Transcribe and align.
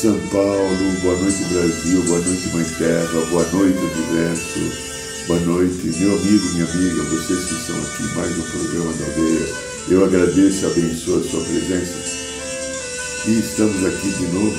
São 0.00 0.18
Paulo. 0.28 1.00
Boa 1.02 1.14
noite, 1.18 1.44
Brasil. 1.52 2.02
Boa 2.04 2.20
noite, 2.20 2.48
Mãe 2.54 2.64
Terra. 2.78 3.20
Boa 3.26 3.46
noite, 3.52 3.78
Universo. 3.78 5.26
Boa 5.26 5.40
noite, 5.40 5.94
meu 5.98 6.16
amigo, 6.16 6.52
minha 6.54 6.64
amiga, 6.64 7.02
vocês 7.02 7.44
que 7.44 7.54
estão 7.54 7.76
aqui, 7.76 8.16
mais 8.16 8.38
um 8.38 8.42
programa 8.50 8.94
da 8.94 9.04
aldeia. 9.04 9.46
Eu 9.90 10.02
agradeço 10.02 10.64
e 10.64 10.70
abençoo 10.70 11.18
a 11.18 11.22
sua 11.22 11.44
presença. 11.44 13.28
E 13.28 13.40
estamos 13.40 13.84
aqui 13.84 14.10
de 14.10 14.26
novo, 14.28 14.56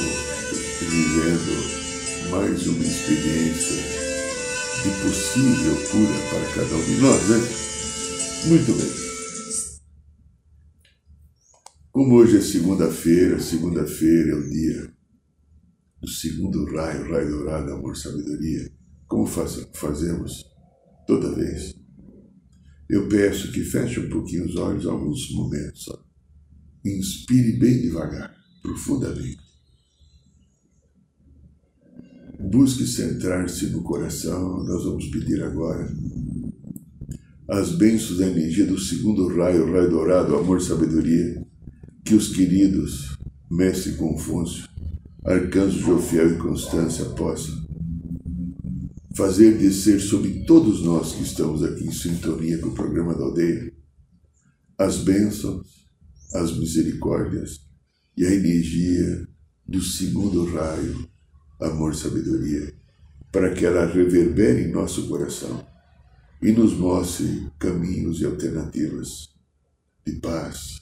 vivendo 0.79 2.29
mais 2.29 2.67
uma 2.67 2.83
experiência 2.83 3.81
de 4.83 4.89
possível 5.01 5.75
cura 5.89 6.19
para 6.29 6.53
cada 6.53 6.75
um 6.75 6.85
de 6.85 7.01
nós, 7.01 7.29
né? 7.29 7.41
Muito 8.45 8.73
bem. 8.73 8.91
Como 11.91 12.13
hoje 12.17 12.37
é 12.37 12.41
segunda-feira, 12.41 13.39
segunda-feira 13.39 14.33
é 14.33 14.35
o 14.35 14.47
dia 14.47 15.00
do 16.01 16.07
segundo 16.07 16.65
raio, 16.65 17.11
raio 17.11 17.29
dourado, 17.29 17.73
amor, 17.73 17.95
sabedoria, 17.95 18.71
como 19.07 19.25
faz, 19.25 19.67
fazemos 19.73 20.45
toda 21.05 21.35
vez, 21.35 21.75
eu 22.89 23.07
peço 23.07 23.51
que 23.51 23.63
feche 23.63 23.99
um 23.99 24.09
pouquinho 24.09 24.45
os 24.45 24.55
olhos 24.57 24.85
alguns 24.85 25.31
momentos 25.31 25.83
só. 25.83 26.03
Inspire 26.83 27.57
bem 27.57 27.81
devagar, 27.81 28.35
profundamente. 28.61 29.39
Busque 32.39 32.85
centrar-se 32.85 33.67
no 33.67 33.83
coração. 33.83 34.63
Nós 34.65 34.83
vamos 34.83 35.05
pedir 35.07 35.41
agora 35.43 35.87
as 37.47 37.75
bênçãos 37.75 38.17
da 38.17 38.27
energia 38.27 38.65
do 38.65 38.79
segundo 38.79 39.27
raio, 39.27 39.71
raio 39.71 39.89
dourado, 39.89 40.35
amor, 40.35 40.61
sabedoria, 40.61 41.45
que 42.03 42.15
os 42.15 42.29
queridos 42.29 43.17
Mestre 43.49 43.93
Confúcio, 43.93 44.67
Arcanjo 45.23 45.79
Jofiel 45.79 46.33
e 46.33 46.37
Constância 46.37 47.05
possam 47.05 47.61
fazer 49.15 49.57
descer 49.57 49.99
sobre 49.99 50.45
todos 50.45 50.81
nós 50.83 51.13
que 51.13 51.23
estamos 51.23 51.63
aqui 51.63 51.85
em 51.85 51.91
sintonia 51.91 52.57
com 52.57 52.69
o 52.69 52.75
programa 52.75 53.13
da 53.13 53.23
aldeia 53.23 53.71
as 54.81 54.97
bênçãos, 54.97 55.87
as 56.33 56.57
misericórdias 56.57 57.59
e 58.17 58.25
a 58.25 58.33
energia 58.33 59.27
do 59.67 59.79
segundo 59.79 60.43
raio, 60.45 61.07
amor, 61.61 61.93
sabedoria, 61.93 62.73
para 63.31 63.53
que 63.53 63.63
ela 63.63 63.85
reverbere 63.85 64.63
em 64.63 64.71
nosso 64.71 65.07
coração 65.07 65.63
e 66.41 66.51
nos 66.51 66.73
mostre 66.73 67.47
caminhos 67.59 68.21
e 68.21 68.25
alternativas 68.25 69.29
de 70.03 70.13
paz, 70.13 70.79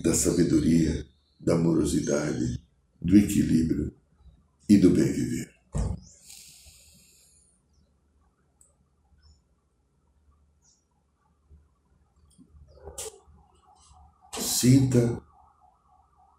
da 0.00 0.14
sabedoria, 0.14 1.04
da 1.38 1.54
amorosidade, 1.54 2.64
do 3.04 3.16
equilíbrio 3.16 3.92
e 4.68 4.78
do 4.78 4.90
bem 4.90 5.12
viver. 5.12 5.52
Sinta, 14.38 15.20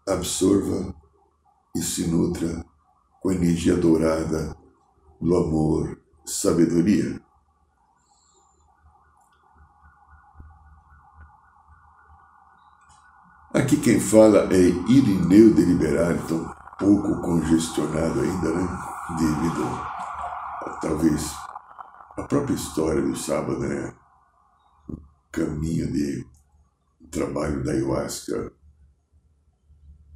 absorva 0.06 0.94
e 1.76 1.82
se 1.82 2.06
nutra 2.06 2.64
com 3.20 3.28
a 3.28 3.34
energia 3.34 3.76
dourada 3.76 4.56
do 5.20 5.36
amor, 5.36 6.00
sabedoria. 6.24 7.23
Aqui 13.54 13.76
quem 13.76 14.00
fala 14.00 14.52
é 14.52 14.66
Irineu 14.90 15.54
de 15.54 15.64
Liberato, 15.64 16.44
pouco 16.76 17.22
congestionado 17.22 18.20
ainda, 18.20 18.52
né? 18.52 18.68
Devido 19.16 19.62
a, 19.62 20.78
talvez 20.82 21.22
a 22.16 22.24
própria 22.24 22.56
história 22.56 23.00
do 23.00 23.14
sábado, 23.14 23.60
né? 23.60 23.94
O 24.88 24.96
caminho 25.30 25.92
de 25.92 26.26
trabalho 27.12 27.62
da 27.62 27.70
ayahuasca 27.70 28.52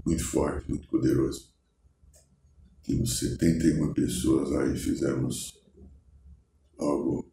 muito 0.05 0.25
forte, 0.25 0.69
muito 0.69 0.88
poderoso. 0.88 1.55
Tínhamos 2.82 3.20
71 3.20 3.94
pessoas 3.94 4.50
e 4.72 4.76
fizemos 4.76 5.62
algo. 6.76 7.31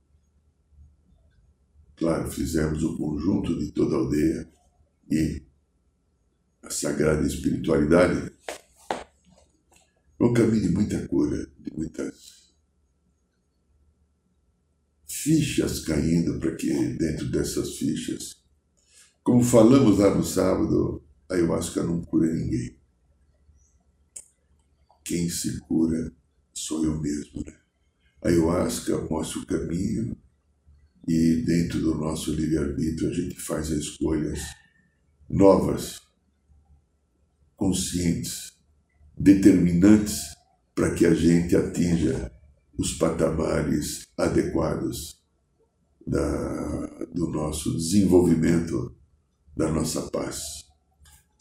Claro, 1.95 2.29
fizemos 2.29 2.83
o 2.83 2.95
conjunto 2.95 3.57
de 3.57 3.71
toda 3.71 3.95
a 3.95 3.97
aldeia 3.97 4.47
e 5.09 5.54
a 6.65 6.69
sagrada 6.71 7.25
espiritualidade 7.27 8.31
é 10.19 10.23
um 10.23 10.33
caminho 10.33 10.63
de 10.63 10.69
muita 10.69 11.07
cura, 11.07 11.47
de 11.59 11.71
muitas 11.71 12.55
fichas 15.07 15.81
caindo 15.81 16.39
para 16.39 16.55
que 16.55 16.73
dentro 16.97 17.29
dessas 17.29 17.77
fichas, 17.77 18.43
como 19.23 19.43
falamos 19.43 19.99
lá 19.99 20.15
no 20.15 20.23
sábado, 20.23 21.03
a 21.29 21.35
ayahuasca 21.35 21.83
não 21.83 22.01
cura 22.01 22.33
ninguém. 22.33 22.79
Quem 25.03 25.29
se 25.29 25.59
cura 25.61 26.11
sou 26.51 26.83
eu 26.83 26.99
mesmo. 26.99 27.43
Né? 27.45 27.55
A 28.23 28.29
ayahuasca 28.29 28.97
mostra 29.01 29.39
o 29.39 29.45
caminho 29.45 30.17
e 31.07 31.43
dentro 31.45 31.79
do 31.79 31.93
nosso 31.93 32.33
livre-arbítrio 32.33 33.09
a 33.09 33.13
gente 33.13 33.39
faz 33.39 33.69
escolhas 33.69 34.41
novas 35.29 36.04
conscientes, 37.55 38.53
determinantes 39.17 40.35
para 40.73 40.93
que 40.93 41.05
a 41.05 41.13
gente 41.13 41.55
atinja 41.55 42.31
os 42.77 42.93
patamares 42.93 44.05
adequados 44.17 45.21
da, 46.05 47.07
do 47.13 47.27
nosso 47.29 47.75
desenvolvimento, 47.75 48.95
da 49.55 49.71
nossa 49.71 50.01
paz. 50.03 50.65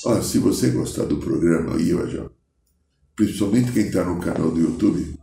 Ah, 0.07 0.23
se 0.23 0.39
você 0.39 0.71
gostar 0.71 1.05
do 1.05 1.19
programa 1.19 1.77
aí, 1.77 1.93
ó, 1.95 2.31
principalmente 3.17 3.73
quem 3.73 3.87
está 3.87 4.05
no 4.05 4.21
canal 4.21 4.51
do 4.51 4.61
YouTube, 4.61 5.19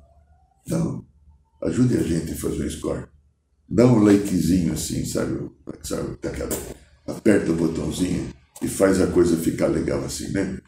não, 0.67 1.05
ajude 1.63 1.97
a 1.97 2.03
gente 2.03 2.33
a 2.33 2.35
fazer 2.35 2.65
um 2.65 2.69
score. 2.69 3.07
Dá 3.69 3.85
um 3.85 4.03
likezinho 4.03 4.73
assim, 4.73 5.05
sabe? 5.05 5.49
sabe 5.83 6.17
aquela, 6.23 6.49
aperta 7.07 7.51
o 7.51 7.55
botãozinho 7.55 8.33
e 8.61 8.67
faz 8.67 8.99
a 8.99 9.07
coisa 9.07 9.37
ficar 9.37 9.67
legal 9.67 10.03
assim, 10.03 10.29
né? 10.31 10.59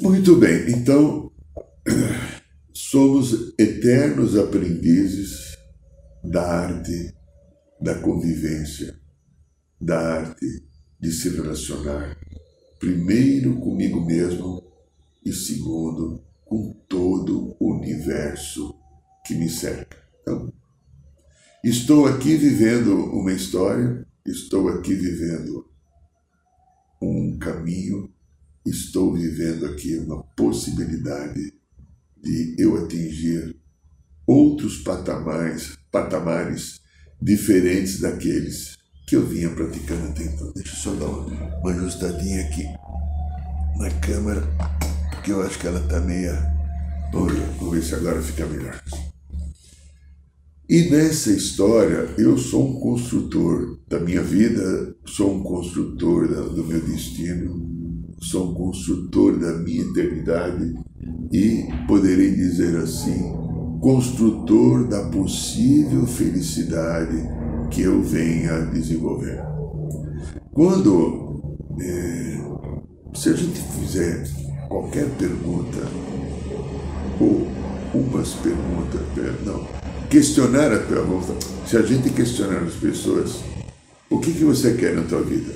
Muito 0.00 0.36
bem, 0.36 0.70
então 0.70 1.30
somos 2.72 3.54
eternos 3.58 4.36
aprendizes 4.36 5.56
da 6.24 6.42
arte 6.42 7.14
da 7.80 7.94
convivência, 8.00 8.98
da 9.80 10.16
arte 10.18 10.66
de 10.98 11.12
se 11.12 11.28
relacionar, 11.28 12.16
primeiro 12.80 13.60
comigo 13.60 14.00
mesmo 14.00 14.64
e 15.24 15.32
segundo 15.32 16.24
com 16.44 16.72
todo 16.88 17.54
o 17.60 17.74
universo 17.74 18.74
que 19.26 19.34
me 19.34 19.48
cerca. 19.48 19.96
Então, 20.22 20.52
estou 21.62 22.06
aqui 22.06 22.36
vivendo 22.36 22.94
uma 23.12 23.32
história, 23.32 24.06
estou 24.26 24.68
aqui 24.70 24.94
vivendo 24.94 25.68
um 27.02 27.38
caminho 27.38 28.13
estou 28.64 29.14
vivendo 29.14 29.66
aqui 29.66 29.96
uma 29.96 30.22
possibilidade 30.22 31.52
de 32.22 32.56
eu 32.58 32.84
atingir 32.84 33.56
outros 34.26 34.78
patamares, 34.78 35.78
patamares 35.92 36.80
diferentes 37.20 38.00
daqueles 38.00 38.76
que 39.06 39.16
eu 39.16 39.26
vinha 39.26 39.50
praticando 39.50 40.08
até 40.08 40.24
então. 40.24 40.52
Deixa 40.54 40.72
eu 40.72 40.76
só 40.76 40.94
dar 40.94 41.06
uma 41.06 41.70
ajustadinha 41.70 42.40
aqui 42.42 42.64
na 43.78 43.90
câmera, 44.00 44.42
porque 45.10 45.32
eu 45.32 45.42
acho 45.42 45.58
que 45.58 45.66
ela 45.66 45.80
está 45.80 46.00
meia. 46.00 46.52
Vamos 47.12 47.32
ver, 47.32 47.70
ver 47.70 47.82
se 47.82 47.94
agora 47.94 48.22
fica 48.22 48.46
melhor. 48.46 48.82
E 50.68 50.88
nessa 50.90 51.30
história, 51.30 52.08
eu 52.16 52.38
sou 52.38 52.70
um 52.70 52.80
construtor 52.80 53.78
da 53.86 54.00
minha 54.00 54.22
vida, 54.22 54.96
sou 55.04 55.36
um 55.36 55.42
construtor 55.42 56.26
do 56.54 56.64
meu 56.64 56.80
destino, 56.80 57.83
sou 58.20 58.50
um 58.50 58.54
construtor 58.54 59.38
da 59.38 59.52
minha 59.58 59.82
eternidade 59.82 60.74
e 61.32 61.66
poderei 61.86 62.34
dizer 62.34 62.76
assim, 62.76 63.32
construtor 63.80 64.88
da 64.88 65.04
possível 65.10 66.06
felicidade 66.06 67.16
que 67.70 67.82
eu 67.82 68.02
venha 68.02 68.54
a 68.54 68.60
desenvolver. 68.66 69.42
Quando, 70.52 71.58
é, 71.80 72.40
se 73.14 73.28
a 73.28 73.34
gente 73.34 73.60
fizer 73.60 74.26
qualquer 74.68 75.08
pergunta, 75.18 75.80
ou 77.20 77.46
umas 77.92 78.34
perguntas, 78.34 79.00
não, 79.44 79.66
questionar 80.08 80.72
a 80.72 80.78
pergunta, 80.78 81.34
se 81.66 81.76
a 81.76 81.82
gente 81.82 82.10
questionar 82.10 82.62
as 82.62 82.74
pessoas, 82.74 83.40
o 84.08 84.18
que, 84.18 84.32
que 84.32 84.44
você 84.44 84.74
quer 84.74 84.94
na 84.94 85.02
tua 85.02 85.22
vida? 85.22 85.52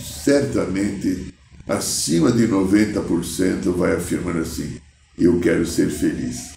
Certamente, 0.00 1.32
acima 1.72 2.30
de 2.30 2.46
90% 2.46 3.74
vai 3.74 3.94
afirmar 3.94 4.36
assim, 4.36 4.80
eu 5.16 5.40
quero 5.40 5.66
ser 5.66 5.90
feliz. 5.90 6.54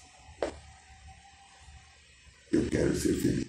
Eu 2.52 2.66
quero 2.68 2.94
ser 2.98 3.14
feliz. 3.14 3.48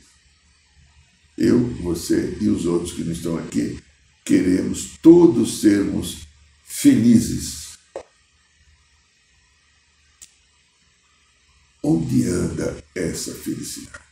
Eu, 1.38 1.60
você 1.82 2.38
e 2.42 2.50
os 2.50 2.66
outros 2.66 2.94
que 2.94 3.04
não 3.04 3.12
estão 3.12 3.38
aqui 3.38 3.80
queremos 4.26 4.98
todos 5.02 5.62
sermos 5.62 6.28
felizes. 6.64 7.78
Onde 11.82 12.28
anda 12.28 12.84
essa 12.94 13.34
felicidade? 13.34 14.04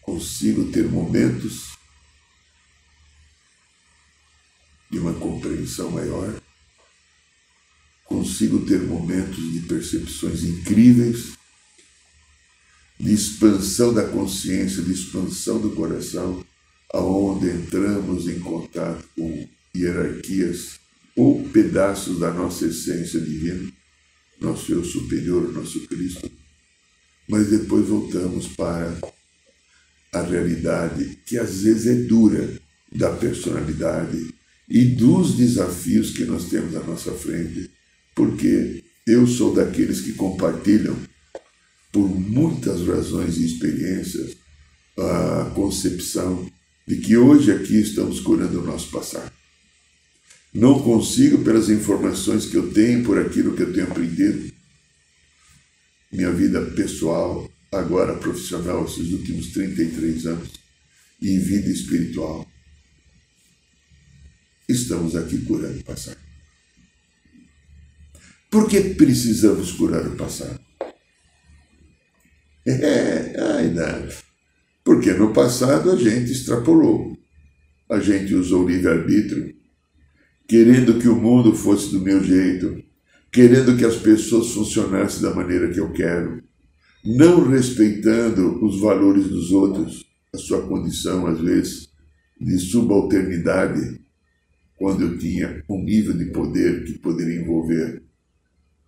Consigo 0.00 0.70
ter 0.72 0.88
momentos 0.88 1.77
de 4.90 4.98
uma 4.98 5.12
compreensão 5.14 5.90
maior, 5.90 6.40
consigo 8.04 8.64
ter 8.64 8.80
momentos 8.80 9.52
de 9.52 9.60
percepções 9.60 10.42
incríveis, 10.42 11.32
de 12.98 13.12
expansão 13.12 13.92
da 13.92 14.08
consciência, 14.08 14.82
de 14.82 14.92
expansão 14.92 15.60
do 15.60 15.70
coração, 15.70 16.44
aonde 16.92 17.48
entramos 17.48 18.26
em 18.26 18.40
contato 18.40 19.04
com 19.14 19.48
hierarquias 19.76 20.80
ou 21.14 21.46
pedaços 21.50 22.18
da 22.18 22.32
nossa 22.32 22.66
essência 22.66 23.20
divina, 23.20 23.70
nosso 24.40 24.72
eu 24.72 24.84
superior, 24.84 25.52
nosso 25.52 25.86
Cristo, 25.86 26.30
mas 27.28 27.50
depois 27.50 27.86
voltamos 27.86 28.48
para 28.48 28.98
a 30.12 30.22
realidade 30.22 31.18
que 31.26 31.36
às 31.36 31.62
vezes 31.62 31.86
é 31.86 31.94
dura 32.06 32.58
da 32.90 33.10
personalidade 33.14 34.34
e 34.68 34.84
dos 34.84 35.36
desafios 35.36 36.10
que 36.10 36.24
nós 36.24 36.48
temos 36.48 36.76
à 36.76 36.82
nossa 36.82 37.12
frente, 37.12 37.70
porque 38.14 38.84
eu 39.06 39.26
sou 39.26 39.54
daqueles 39.54 40.00
que 40.00 40.12
compartilham, 40.12 40.96
por 41.90 42.08
muitas 42.08 42.86
razões 42.86 43.38
e 43.38 43.46
experiências, 43.46 44.36
a 44.98 45.50
concepção 45.54 46.50
de 46.86 46.96
que 46.96 47.16
hoje 47.16 47.50
aqui 47.50 47.80
estamos 47.80 48.20
curando 48.20 48.60
o 48.60 48.64
nosso 48.64 48.90
passado. 48.90 49.32
Não 50.52 50.82
consigo, 50.82 51.44
pelas 51.44 51.68
informações 51.70 52.46
que 52.46 52.56
eu 52.56 52.72
tenho, 52.72 53.04
por 53.04 53.18
aquilo 53.18 53.54
que 53.54 53.62
eu 53.62 53.72
tenho 53.72 53.86
aprendido, 53.86 54.52
minha 56.10 56.32
vida 56.32 56.60
pessoal, 56.72 57.50
agora 57.70 58.16
profissional, 58.16 58.84
esses 58.84 59.12
últimos 59.12 59.48
33 59.48 60.26
anos, 60.26 60.50
e 61.20 61.38
vida 61.38 61.68
espiritual. 61.68 62.46
Estamos 64.68 65.16
aqui 65.16 65.38
curando 65.46 65.80
o 65.80 65.84
passado. 65.84 66.18
Por 68.50 68.68
que 68.68 68.80
precisamos 68.94 69.72
curar 69.72 70.06
o 70.06 70.16
passado? 70.16 70.60
É, 72.70 73.34
ai, 73.40 73.70
não. 73.70 74.08
Porque 74.84 75.14
no 75.14 75.32
passado 75.32 75.90
a 75.90 75.96
gente 75.96 76.32
extrapolou, 76.32 77.16
a 77.88 77.98
gente 77.98 78.34
usou 78.34 78.62
o 78.62 78.68
livre-arbítrio, 78.68 79.54
querendo 80.46 80.98
que 80.98 81.08
o 81.08 81.16
mundo 81.16 81.54
fosse 81.54 81.90
do 81.90 82.00
meu 82.00 82.22
jeito, 82.22 82.84
querendo 83.32 83.74
que 83.74 83.86
as 83.86 83.96
pessoas 83.96 84.50
funcionassem 84.50 85.22
da 85.22 85.34
maneira 85.34 85.72
que 85.72 85.80
eu 85.80 85.90
quero, 85.92 86.42
não 87.02 87.48
respeitando 87.48 88.62
os 88.62 88.78
valores 88.82 89.28
dos 89.28 89.50
outros, 89.50 90.04
a 90.34 90.36
sua 90.36 90.60
condição, 90.68 91.26
às 91.26 91.40
vezes, 91.40 91.88
de 92.38 92.58
subalternidade, 92.58 93.98
quando 94.78 95.02
eu 95.02 95.18
tinha 95.18 95.62
um 95.68 95.82
nível 95.82 96.16
de 96.16 96.26
poder 96.26 96.84
que 96.84 96.98
poderia 96.98 97.40
envolver 97.40 98.02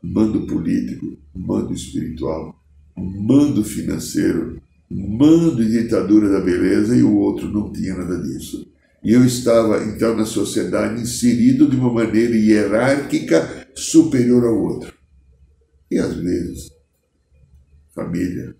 mando 0.02 0.46
político, 0.46 1.18
mando 1.34 1.74
espiritual, 1.74 2.58
mando 2.96 3.62
financeiro, 3.62 4.60
mando 4.90 5.62
e 5.62 5.68
ditadura 5.68 6.28
da 6.28 6.40
beleza 6.40 6.96
e 6.96 7.02
o 7.02 7.16
outro 7.16 7.48
não 7.48 7.72
tinha 7.72 7.94
nada 7.94 8.20
disso. 8.22 8.66
E 9.02 9.12
eu 9.12 9.24
estava, 9.24 9.82
então, 9.84 10.14
na 10.14 10.26
sociedade 10.26 11.00
inserido 11.00 11.68
de 11.68 11.76
uma 11.76 11.92
maneira 11.92 12.34
hierárquica 12.36 13.68
superior 13.74 14.44
ao 14.44 14.60
outro. 14.60 14.94
E 15.90 15.98
às 15.98 16.14
vezes, 16.16 16.70
família, 17.94 18.54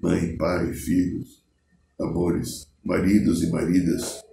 mãe, 0.00 0.36
pai, 0.36 0.72
filhos, 0.72 1.44
amores, 2.00 2.66
maridos 2.84 3.42
e 3.42 3.50
maridas. 3.50 4.23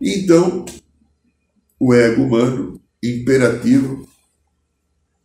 Então, 0.00 0.64
o 1.80 1.94
ego 1.94 2.22
humano, 2.22 2.80
imperativo, 3.02 4.06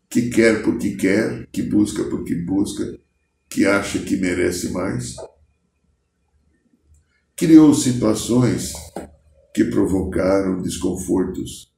que 0.10 0.30
quer 0.30 0.64
porque 0.64 0.96
quer, 0.96 1.48
que 1.52 1.62
busca 1.62 2.04
porque 2.06 2.36
busca, 2.36 3.00
que 3.50 3.66
acha 3.66 4.00
que 4.00 4.16
merece 4.16 4.70
mais, 4.72 5.16
criou 7.36 7.74
situações 7.74 8.74
que 9.54 9.66
provocaram 9.66 10.62
desconfortos, 10.62 11.74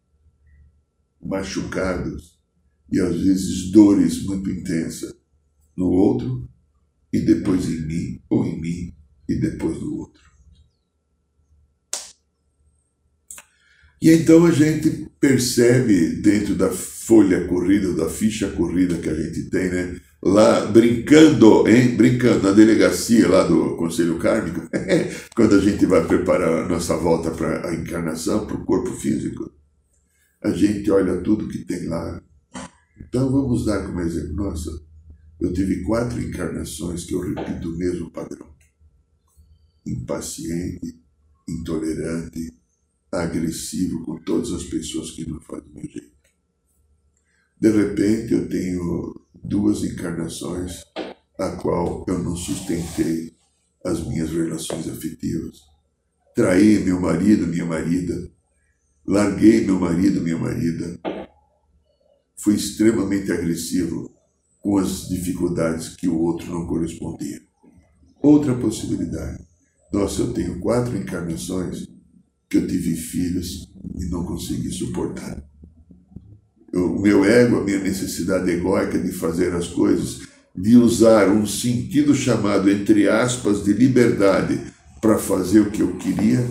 machucados 1.21 2.39
e 2.91 2.99
às 2.99 3.21
vezes 3.21 3.71
dores 3.71 4.23
muito 4.25 4.51
intensas 4.51 5.15
no 5.75 5.89
outro 5.89 6.47
e 7.11 7.19
depois 7.19 7.65
em 7.65 7.87
mim, 7.87 8.21
ou 8.29 8.45
em 8.45 8.59
mim 8.59 8.95
e 9.27 9.35
depois 9.39 9.79
no 9.79 9.97
outro. 9.97 10.32
E 14.03 14.11
então 14.11 14.45
a 14.45 14.51
gente 14.51 15.07
percebe 15.17 16.17
dentro 16.17 16.55
da 16.55 16.69
folha 16.69 17.47
corrida, 17.47 17.93
da 17.93 18.09
ficha 18.09 18.49
corrida 18.51 18.97
que 18.97 19.07
a 19.07 19.15
gente 19.15 19.49
tem, 19.49 19.69
né? 19.69 19.95
lá 20.21 20.65
brincando, 20.65 21.65
hein? 21.69 21.95
Brincando 21.95 22.43
na 22.43 22.51
delegacia 22.51 23.27
lá 23.29 23.43
do 23.43 23.77
Conselho 23.77 24.19
Kármico, 24.19 24.69
quando 25.33 25.55
a 25.55 25.59
gente 25.61 25.85
vai 25.85 26.05
preparar 26.05 26.65
a 26.65 26.67
nossa 26.67 26.97
volta 26.97 27.31
para 27.31 27.69
a 27.69 27.73
encarnação, 27.73 28.45
para 28.45 28.57
o 28.57 28.65
corpo 28.65 28.91
físico, 28.91 29.49
a 30.41 30.51
gente 30.51 30.91
olha 30.91 31.21
tudo 31.21 31.47
que 31.47 31.59
tem 31.59 31.87
lá. 31.87 32.21
Então 32.99 33.31
vamos 33.31 33.65
dar 33.65 33.85
como 33.85 34.01
exemplo, 34.01 34.33
nossa, 34.33 34.69
eu 35.39 35.53
tive 35.53 35.81
quatro 35.83 36.21
encarnações 36.21 37.05
que 37.05 37.13
eu 37.13 37.21
repito 37.21 37.69
o 37.69 37.77
mesmo 37.77 38.11
padrão. 38.11 38.47
Impaciente, 39.85 41.01
intolerante, 41.47 42.53
agressivo 43.21 44.03
com 44.03 44.17
todas 44.23 44.51
as 44.51 44.63
pessoas 44.63 45.11
que 45.11 45.29
não 45.29 45.39
fazem 45.41 45.69
o 45.69 45.73
meu 45.73 45.87
jeito. 45.87 46.13
De 47.59 47.69
repente 47.69 48.33
eu 48.33 48.49
tenho 48.49 49.21
duas 49.43 49.83
encarnações 49.83 50.83
a 51.39 51.55
qual 51.57 52.05
eu 52.07 52.19
não 52.19 52.35
sustentei 52.35 53.33
as 53.85 54.05
minhas 54.05 54.31
relações 54.31 54.87
afetivas. 54.89 55.61
Traí 56.35 56.79
meu 56.79 56.99
marido, 56.99 57.45
minha 57.47 57.65
marida, 57.65 58.31
larguei 59.05 59.65
meu 59.65 59.79
marido, 59.79 60.21
minha 60.21 60.37
marida. 60.37 60.99
Fui 62.35 62.55
extremamente 62.55 63.31
agressivo 63.31 64.13
com 64.59 64.77
as 64.77 65.07
dificuldades 65.09 65.95
que 65.95 66.07
o 66.07 66.17
outro 66.17 66.49
não 66.49 66.65
correspondia. 66.65 67.41
Outra 68.21 68.55
possibilidade. 68.55 69.45
Nossa, 69.91 70.21
eu 70.21 70.33
tenho 70.33 70.59
quatro 70.59 70.97
encarnações 70.97 71.92
que 72.53 72.57
eu 72.57 72.67
tive 72.67 72.95
filhos 72.95 73.67
e 73.99 74.05
não 74.05 74.23
consegui 74.23 74.69
suportar 74.71 75.43
o 76.71 76.99
meu 76.99 77.25
ego, 77.25 77.57
a 77.59 77.63
minha 77.63 77.79
necessidade 77.79 78.49
egóica 78.49 78.97
de 78.97 79.11
fazer 79.11 79.53
as 79.53 79.67
coisas, 79.67 80.21
de 80.55 80.75
usar 80.75 81.29
um 81.29 81.45
sentido 81.45 82.13
chamado, 82.15 82.69
entre 82.69 83.07
aspas, 83.09 83.63
de 83.63 83.73
liberdade 83.73 84.59
para 85.01 85.17
fazer 85.17 85.61
o 85.61 85.71
que 85.71 85.81
eu 85.81 85.95
queria, 85.97 86.47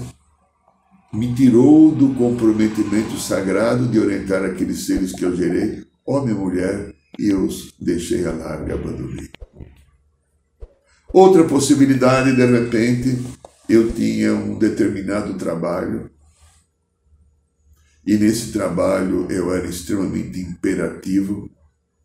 me 1.12 1.34
tirou 1.34 1.92
do 1.92 2.14
comprometimento 2.14 3.18
sagrado 3.18 3.86
de 3.88 3.98
orientar 3.98 4.44
aqueles 4.44 4.86
seres 4.86 5.12
que 5.12 5.24
eu 5.24 5.36
gerei, 5.36 5.84
homem 6.06 6.34
e 6.34 6.38
mulher, 6.38 6.94
e 7.18 7.28
eu 7.28 7.44
os 7.44 7.74
deixei 7.80 8.24
a 8.26 8.32
larga, 8.32 8.74
abandonei. 8.74 9.28
Outra 11.12 11.44
possibilidade, 11.44 12.34
de 12.34 12.46
repente, 12.46 13.18
eu 13.68 13.92
tinha 13.92 14.34
um 14.34 14.58
determinado 14.58 15.34
trabalho 15.34 16.10
e 18.06 18.16
nesse 18.16 18.52
trabalho 18.52 19.30
eu 19.30 19.54
era 19.54 19.66
extremamente 19.66 20.40
imperativo, 20.40 21.48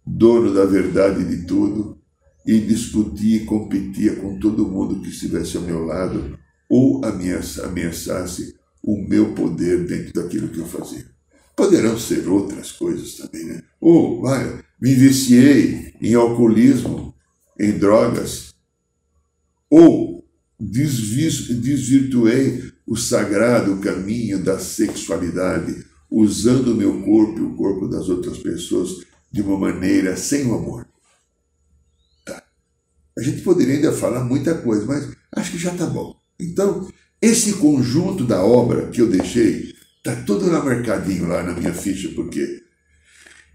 dono 0.05 0.53
da 0.53 0.65
verdade 0.65 1.23
de 1.23 1.45
tudo 1.45 1.97
e 2.45 2.59
discutia 2.59 3.37
e 3.37 3.45
competia 3.45 4.15
com 4.15 4.39
todo 4.39 4.67
mundo 4.67 5.01
que 5.01 5.09
estivesse 5.09 5.57
ao 5.57 5.63
meu 5.63 5.85
lado 5.85 6.37
ou 6.69 7.01
ameaçasse 7.03 8.55
o 8.83 8.97
meu 8.97 9.33
poder 9.33 9.85
dentro 9.85 10.13
daquilo 10.13 10.49
que 10.49 10.59
eu 10.59 10.67
fazia. 10.67 11.05
Poderão 11.55 11.97
ser 11.97 12.27
outras 12.27 12.71
coisas 12.71 13.15
também, 13.15 13.45
né? 13.45 13.63
Ou, 13.81 14.21
vai, 14.21 14.63
me 14.79 14.93
viciei 14.93 15.93
em 15.99 16.13
alcoolismo, 16.13 17.15
em 17.59 17.71
drogas, 17.71 18.53
ou 19.69 20.16
desvirtuei 20.59 22.71
o 22.85 22.95
sagrado 22.95 23.77
caminho 23.77 24.43
da 24.43 24.59
sexualidade, 24.59 25.85
usando 26.09 26.69
o 26.69 26.75
meu 26.75 27.01
corpo 27.03 27.39
e 27.39 27.43
o 27.43 27.55
corpo 27.55 27.87
das 27.87 28.09
outras 28.09 28.37
pessoas 28.37 29.05
de 29.31 29.41
uma 29.41 29.57
maneira 29.57 30.15
sem 30.15 30.47
o 30.47 30.55
amor. 30.55 30.87
Tá. 32.25 32.41
A 33.17 33.21
gente 33.21 33.41
poderia 33.41 33.75
ainda 33.75 33.91
falar 33.91 34.23
muita 34.23 34.55
coisa, 34.55 34.85
mas 34.85 35.11
acho 35.35 35.51
que 35.51 35.57
já 35.57 35.73
está 35.73 35.85
bom. 35.85 36.15
Então, 36.39 36.89
esse 37.21 37.53
conjunto 37.53 38.23
da 38.23 38.43
obra 38.43 38.89
que 38.89 39.01
eu 39.01 39.09
deixei 39.09 39.75
está 39.97 40.15
todo 40.23 40.49
lá 40.49 40.63
marcadinho 40.63 41.27
lá 41.27 41.43
na 41.43 41.53
minha 41.53 41.73
ficha, 41.73 42.09
porque 42.15 42.63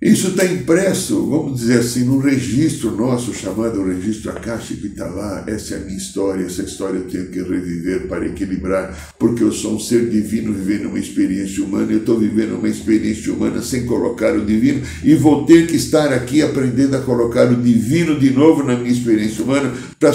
isso 0.03 0.31
está 0.31 0.45
impresso, 0.45 1.31
vamos 1.31 1.61
dizer 1.61 1.79
assim, 1.79 2.03
num 2.03 2.19
registro 2.19 2.91
nosso 2.91 3.33
chamado 3.33 3.85
registro 3.85 4.33
Akashico, 4.33 4.85
está 4.85 5.07
lá. 5.07 5.45
Essa 5.47 5.75
é 5.75 5.77
a 5.77 5.81
minha 5.83 5.97
história, 5.97 6.45
essa 6.45 6.63
história 6.63 6.99
eu 6.99 7.05
tenho 7.05 7.27
que 7.27 7.41
reviver 7.41 8.09
para 8.09 8.27
equilibrar, 8.27 9.15
porque 9.17 9.45
eu 9.45 9.53
sou 9.53 9.77
um 9.77 9.79
ser 9.79 10.11
divino 10.11 10.53
vivendo 10.53 10.87
uma 10.87 10.99
experiência 10.99 11.63
humana, 11.65 11.93
eu 11.93 11.99
estou 11.99 12.19
vivendo 12.19 12.59
uma 12.59 12.69
experiência 12.69 13.33
humana 13.33 13.63
sem 13.63 13.87
colocar 13.87 14.35
o 14.35 14.45
divino, 14.45 14.83
e 15.05 15.15
vou 15.15 15.47
ter 15.47 15.69
que 15.69 15.77
estar 15.77 16.13
aqui 16.13 16.43
aprendendo 16.43 16.97
a 16.97 17.03
colocar 17.03 17.49
o 17.53 17.63
divino 17.63 18.19
de 18.19 18.31
novo 18.31 18.65
na 18.65 18.77
minha 18.77 18.91
experiência 18.91 19.45
humana, 19.45 19.73
para 20.01 20.11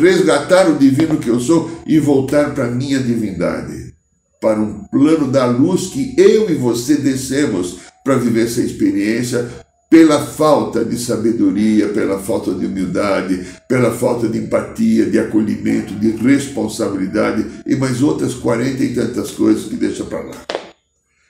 resgatar 0.00 0.70
o 0.70 0.78
divino 0.78 1.16
que 1.16 1.28
eu 1.28 1.40
sou 1.40 1.68
e 1.84 1.98
voltar 1.98 2.54
para 2.54 2.66
a 2.66 2.70
minha 2.70 3.00
divindade, 3.00 3.92
para 4.40 4.60
um 4.60 4.84
plano 4.84 5.28
da 5.28 5.46
luz 5.46 5.88
que 5.88 6.14
eu 6.16 6.48
e 6.48 6.54
você 6.54 6.94
descemos 6.94 7.90
para 8.04 8.16
viver 8.16 8.46
essa 8.46 8.60
experiência 8.60 9.48
pela 9.92 10.24
falta 10.24 10.82
de 10.82 10.98
sabedoria, 10.98 11.90
pela 11.90 12.18
falta 12.18 12.54
de 12.54 12.64
humildade, 12.64 13.46
pela 13.68 13.92
falta 13.92 14.26
de 14.26 14.38
empatia, 14.38 15.04
de 15.04 15.18
acolhimento, 15.18 15.94
de 15.94 16.12
responsabilidade 16.12 17.44
e 17.66 17.76
mais 17.76 18.02
outras 18.02 18.32
quarenta 18.32 18.82
e 18.82 18.94
tantas 18.94 19.32
coisas 19.32 19.68
que 19.68 19.76
deixa 19.76 20.02
para 20.04 20.22
lá. 20.22 20.46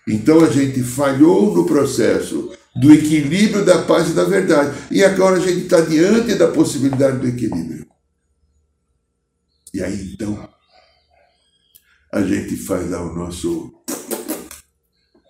Então 0.07 0.45
a 0.45 0.49
gente 0.49 0.81
falhou 0.81 1.53
no 1.53 1.67
processo 1.67 2.53
do 2.77 2.93
equilíbrio 2.93 3.65
da 3.65 3.83
paz 3.83 4.11
e 4.11 4.13
da 4.13 4.25
verdade. 4.25 4.77
E 4.93 5.03
agora 5.03 5.39
a 5.39 5.41
gente 5.41 5.65
está 5.65 5.81
diante 5.81 6.37
da 6.37 6.47
possibilidade 6.47 7.19
do 7.19 7.27
equilíbrio. 7.27 7.85
E 9.75 9.83
aí 9.83 10.13
então 10.13 10.49
a 12.13 12.23
gente 12.23 12.57
faz 12.57 12.89
lá 12.89 13.03
o 13.03 13.13
nosso 13.13 13.73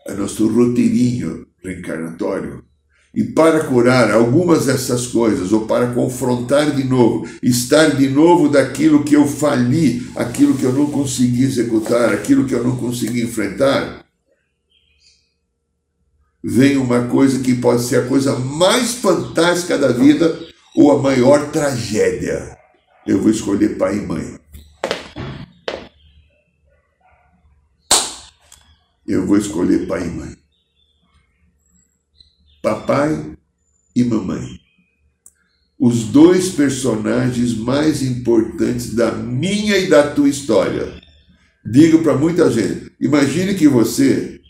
é 0.06 0.14
nosso 0.14 0.48
roteirinho 0.48 1.46
reencarnatório. 1.62 2.64
E 3.14 3.24
para 3.24 3.64
curar 3.64 4.10
algumas 4.10 4.64
dessas 4.66 5.06
coisas, 5.06 5.52
ou 5.52 5.66
para 5.66 5.92
confrontar 5.92 6.74
de 6.74 6.82
novo, 6.84 7.28
estar 7.42 7.94
de 7.94 8.08
novo 8.08 8.48
daquilo 8.48 9.04
que 9.04 9.14
eu 9.14 9.26
fali, 9.26 10.10
aquilo 10.16 10.56
que 10.56 10.64
eu 10.64 10.72
não 10.72 10.86
consegui 10.86 11.42
executar, 11.44 12.12
aquilo 12.12 12.46
que 12.46 12.54
eu 12.54 12.64
não 12.64 12.76
consegui 12.76 13.22
enfrentar, 13.22 14.02
vem 16.42 16.78
uma 16.78 17.06
coisa 17.06 17.40
que 17.40 17.54
pode 17.54 17.82
ser 17.82 17.96
a 17.96 18.06
coisa 18.06 18.38
mais 18.38 18.94
fantástica 18.94 19.76
da 19.76 19.88
vida 19.88 20.38
ou 20.74 20.90
a 20.90 20.98
maior 21.00 21.50
tragédia. 21.50 22.56
Eu 23.06 23.20
vou 23.20 23.30
escolher 23.30 23.76
pai 23.76 23.98
e 23.98 24.06
mãe. 24.06 24.41
Eu 29.12 29.26
vou 29.26 29.36
escolher 29.36 29.86
pai 29.86 30.06
e 30.06 30.10
mãe. 30.10 30.36
Papai 32.62 33.36
e 33.94 34.04
mamãe. 34.04 34.46
Os 35.78 36.04
dois 36.04 36.50
personagens 36.50 37.54
mais 37.54 38.02
importantes 38.02 38.94
da 38.94 39.12
minha 39.12 39.76
e 39.76 39.88
da 39.88 40.10
tua 40.12 40.28
história. 40.28 41.00
Digo 41.64 42.02
para 42.02 42.16
muita 42.16 42.50
gente: 42.50 42.92
imagine 43.00 43.54
que 43.54 43.68
você, 43.68 44.40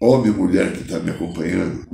homem 0.00 0.30
ou 0.30 0.36
mulher 0.36 0.72
que 0.72 0.82
está 0.82 0.98
me 1.00 1.10
acompanhando, 1.10 1.86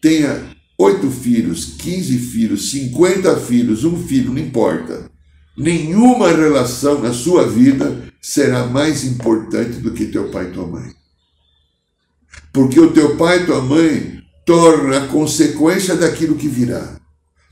tenha 0.00 0.56
oito 0.78 1.10
filhos, 1.10 1.76
quinze 1.76 2.18
filhos, 2.18 2.70
cinquenta 2.70 3.38
filhos, 3.38 3.84
um 3.84 3.96
filho, 4.06 4.32
não 4.32 4.38
importa. 4.38 5.10
Nenhuma 5.56 6.28
relação 6.28 7.00
na 7.00 7.12
sua 7.12 7.46
vida 7.46 8.10
será 8.20 8.66
mais 8.66 9.04
importante 9.04 9.78
do 9.80 9.92
que 9.92 10.06
teu 10.06 10.30
pai 10.30 10.48
e 10.48 10.52
tua 10.52 10.66
mãe. 10.66 11.01
Porque 12.52 12.78
o 12.78 12.92
teu 12.92 13.16
pai 13.16 13.42
e 13.42 13.46
tua 13.46 13.62
mãe 13.62 14.22
torna 14.44 14.98
a 14.98 15.08
consequência 15.08 15.96
daquilo 15.96 16.36
que 16.36 16.48
virá. 16.48 17.00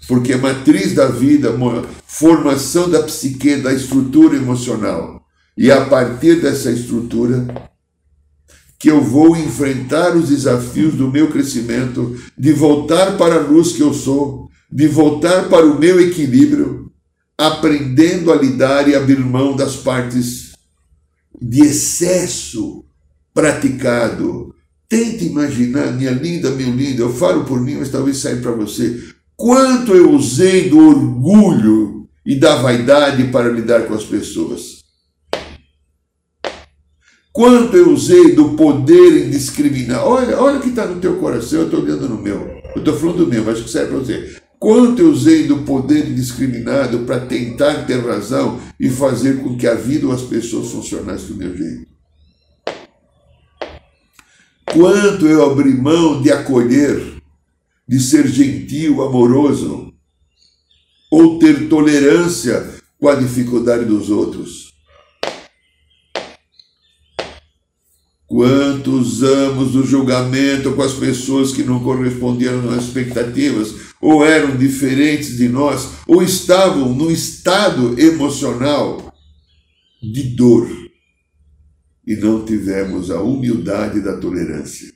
Porque 0.07 0.33
a 0.33 0.39
matriz 0.39 0.95
da 0.95 1.07
vida, 1.07 1.55
formação 2.07 2.89
da 2.89 3.03
psique, 3.03 3.57
da 3.57 3.73
estrutura 3.73 4.37
emocional. 4.37 5.23
E 5.57 5.71
a 5.71 5.85
partir 5.87 6.41
dessa 6.41 6.71
estrutura, 6.71 7.47
que 8.79 8.91
eu 8.91 9.03
vou 9.03 9.37
enfrentar 9.37 10.17
os 10.17 10.31
desafios 10.31 10.95
do 10.95 11.11
meu 11.11 11.31
crescimento, 11.31 12.19
de 12.37 12.53
voltar 12.53 13.19
para 13.19 13.37
a 13.37 13.41
luz 13.41 13.73
que 13.73 13.83
eu 13.83 13.93
sou, 13.93 14.49
de 14.73 14.89
voltar 14.89 15.49
para 15.49 15.67
o 15.67 15.79
meu 15.79 16.01
equilíbrio, 16.01 16.91
aprendendo 17.37 18.33
a 18.33 18.37
lidar 18.37 18.89
e 18.89 18.95
abrir 18.95 19.19
mão 19.19 19.55
das 19.55 19.77
partes 19.77 20.53
de 21.41 21.61
excesso 21.61 22.85
praticado, 23.35 24.55
Tente 24.91 25.25
imaginar, 25.25 25.93
minha 25.93 26.11
linda, 26.11 26.51
meu 26.51 26.69
lindo, 26.69 27.01
eu 27.01 27.15
falo 27.15 27.45
por 27.45 27.61
mim, 27.61 27.77
mas 27.77 27.91
talvez 27.91 28.17
saia 28.17 28.39
para 28.39 28.51
você. 28.51 29.01
Quanto 29.37 29.95
eu 29.95 30.11
usei 30.11 30.69
do 30.69 30.81
orgulho 30.81 32.09
e 32.27 32.35
da 32.35 32.57
vaidade 32.57 33.23
para 33.29 33.53
lidar 33.53 33.87
com 33.87 33.95
as 33.95 34.03
pessoas. 34.03 34.81
Quanto 37.33 37.77
eu 37.77 37.93
usei 37.93 38.35
do 38.35 38.57
poder 38.57 39.29
indiscriminado. 39.29 40.09
Olha, 40.09 40.37
olha 40.41 40.59
o 40.59 40.61
que 40.61 40.71
está 40.71 40.85
no 40.87 41.01
teu 41.01 41.19
coração, 41.19 41.61
eu 41.61 41.65
estou 41.67 41.83
olhando 41.83 42.09
no 42.09 42.21
meu. 42.21 42.61
Eu 42.75 42.81
estou 42.81 42.97
falando 42.97 43.19
do 43.19 43.27
meu, 43.29 43.45
mas 43.45 43.61
que 43.61 43.71
serve 43.71 43.93
para 43.93 43.99
você. 44.01 44.37
Quanto 44.59 45.03
eu 45.03 45.11
usei 45.11 45.47
do 45.47 45.59
poder 45.59 46.11
indiscriminado 46.11 47.07
para 47.07 47.21
tentar 47.21 47.87
ter 47.87 48.05
razão 48.05 48.59
e 48.79 48.91
fazer 48.91 49.41
com 49.41 49.57
que 49.57 49.69
a 49.69 49.75
vida 49.75 50.09
ou 50.09 50.13
as 50.13 50.23
pessoas 50.23 50.73
funcionassem 50.73 51.29
do 51.29 51.37
meu 51.37 51.57
jeito 51.57 52.00
quanto 54.73 55.27
eu 55.27 55.51
abri 55.51 55.75
mão 55.75 56.21
de 56.23 56.31
acolher, 56.31 57.21
de 57.89 58.01
ser 58.01 58.27
gentil, 58.29 59.03
amoroso, 59.03 59.93
ou 61.11 61.39
ter 61.39 61.69
tolerância 61.69 62.75
com 62.99 63.09
a 63.09 63.15
dificuldade 63.15 63.85
dos 63.85 64.11
outros. 64.11 64.71
Quanto 68.27 68.93
usamos 68.93 69.75
o 69.75 69.83
julgamento 69.83 70.73
com 70.73 70.83
as 70.83 70.93
pessoas 70.93 71.53
que 71.53 71.65
não 71.65 71.83
correspondiam 71.83 72.71
às 72.71 72.85
expectativas, 72.85 73.75
ou 74.01 74.25
eram 74.25 74.57
diferentes 74.57 75.37
de 75.37 75.49
nós, 75.49 75.95
ou 76.07 76.23
estavam 76.23 76.95
num 76.95 77.11
estado 77.11 77.99
emocional 77.99 79.13
de 80.01 80.23
dor 80.37 80.90
e 82.11 82.17
não 82.17 82.45
tivemos 82.45 83.09
a 83.09 83.23
humildade 83.23 84.01
da 84.01 84.19
tolerância. 84.19 84.93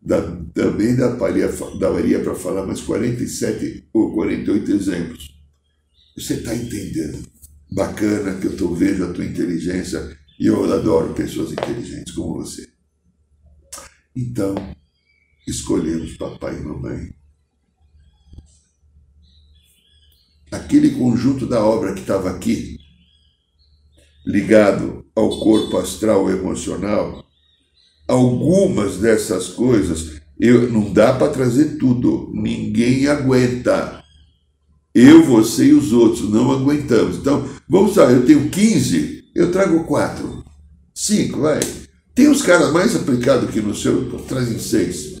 Da, 0.00 0.22
também 0.54 0.94
daria, 0.94 1.48
daria 1.80 2.20
para 2.20 2.36
falar 2.36 2.64
mais 2.64 2.80
47 2.80 3.88
ou 3.92 4.14
48 4.14 4.70
exemplos. 4.70 5.36
Você 6.16 6.34
está 6.34 6.54
entendendo? 6.54 7.28
Bacana 7.72 8.38
que 8.38 8.46
eu 8.46 8.56
tô 8.56 8.72
vendo 8.72 9.04
a 9.04 9.12
tua 9.12 9.24
inteligência 9.24 10.16
e 10.38 10.46
eu 10.46 10.72
adoro 10.72 11.12
pessoas 11.12 11.50
inteligentes 11.50 12.14
como 12.14 12.34
você. 12.34 12.64
Então, 14.14 14.54
escolhemos 15.44 16.16
papai 16.16 16.56
e 16.56 16.62
mamãe. 16.62 17.12
Aquele 20.52 20.92
conjunto 20.92 21.48
da 21.48 21.64
obra 21.64 21.94
que 21.94 22.02
estava 22.02 22.30
aqui, 22.30 22.75
ligado 24.26 25.04
ao 25.14 25.38
corpo 25.40 25.78
astral 25.78 26.28
emocional, 26.30 27.24
algumas 28.08 28.96
dessas 28.96 29.48
coisas 29.48 30.16
eu, 30.38 30.70
não 30.70 30.92
dá 30.92 31.14
para 31.14 31.32
trazer 31.32 31.78
tudo, 31.78 32.30
ninguém 32.34 33.06
aguenta. 33.06 34.02
Eu, 34.94 35.24
você 35.24 35.66
e 35.66 35.72
os 35.72 35.92
outros 35.92 36.28
não 36.28 36.52
aguentamos. 36.52 37.16
Então, 37.16 37.48
vamos 37.68 37.96
lá, 37.96 38.10
eu 38.10 38.26
tenho 38.26 38.48
15, 38.50 39.30
eu 39.34 39.50
trago 39.50 39.84
4. 39.84 40.44
5, 40.94 41.40
vai. 41.40 41.60
Tem 42.14 42.28
os 42.28 42.42
caras 42.42 42.72
mais 42.72 42.94
aplicados 42.94 43.50
que 43.50 43.60
no 43.60 43.74
seu, 43.74 44.10
trazem 44.26 44.58
6. 44.58 45.20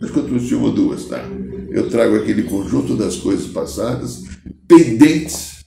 Acho 0.00 0.12
que 0.12 0.18
eu 0.18 0.26
trouxe 0.26 0.54
uma 0.54 0.68
ou 0.68 0.74
duas, 0.74 1.06
tá? 1.06 1.22
Eu 1.70 1.90
trago 1.90 2.16
aquele 2.16 2.44
conjunto 2.44 2.96
das 2.96 3.16
coisas 3.16 3.46
passadas, 3.48 4.22
pendentes, 4.66 5.57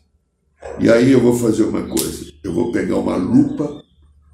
e 0.79 0.89
aí 0.89 1.11
eu 1.11 1.19
vou 1.19 1.33
fazer 1.33 1.63
uma 1.63 1.83
coisa. 1.83 2.31
Eu 2.43 2.53
vou 2.53 2.71
pegar 2.71 2.97
uma 2.97 3.15
lupa, 3.15 3.83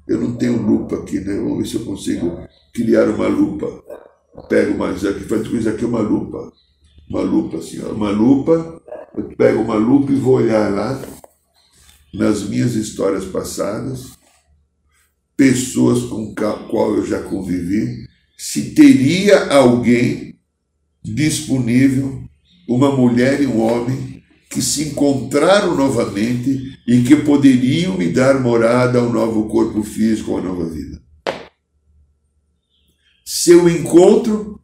eu 0.08 0.20
não 0.20 0.36
tenho 0.36 0.60
lupa 0.60 0.96
aqui, 0.96 1.20
né? 1.20 1.36
Vamos 1.36 1.58
ver 1.58 1.66
se 1.66 1.74
eu 1.76 1.84
consigo 1.84 2.38
criar 2.72 3.08
uma 3.08 3.28
lupa. 3.28 3.66
Pego 4.48 4.78
mais 4.78 5.04
aqui, 5.04 5.24
faz 5.24 5.46
coisa 5.48 5.70
aqui 5.70 5.84
uma 5.84 6.00
lupa. 6.00 6.52
Uma 7.08 7.22
lupa 7.22 7.58
assim, 7.58 7.82
ó. 7.82 7.92
uma 7.92 8.10
lupa, 8.10 8.82
eu 9.16 9.24
pego 9.36 9.62
uma 9.62 9.76
lupa 9.76 10.12
e 10.12 10.16
vou 10.16 10.34
olhar 10.34 10.70
lá 10.72 11.00
nas 12.12 12.42
minhas 12.42 12.74
histórias 12.74 13.24
passadas, 13.24 14.12
pessoas 15.36 16.04
com 16.04 16.34
qual 16.34 16.96
eu 16.96 17.06
já 17.06 17.22
convivi, 17.22 18.06
se 18.36 18.74
teria 18.74 19.52
alguém 19.52 20.38
disponível, 21.02 22.22
uma 22.68 22.94
mulher 22.94 23.40
e 23.40 23.46
um 23.46 23.60
homem, 23.60 24.07
que 24.50 24.62
se 24.62 24.88
encontraram 24.88 25.76
novamente 25.76 26.78
e 26.86 27.02
que 27.02 27.16
poderiam 27.16 27.96
me 27.98 28.10
dar 28.10 28.40
morada 28.40 28.98
ao 28.98 29.12
novo 29.12 29.48
corpo 29.48 29.82
físico, 29.82 30.36
à 30.36 30.42
nova 30.42 30.68
vida. 30.68 31.02
Se 33.24 33.50
eu 33.50 33.68
encontro 33.68 34.58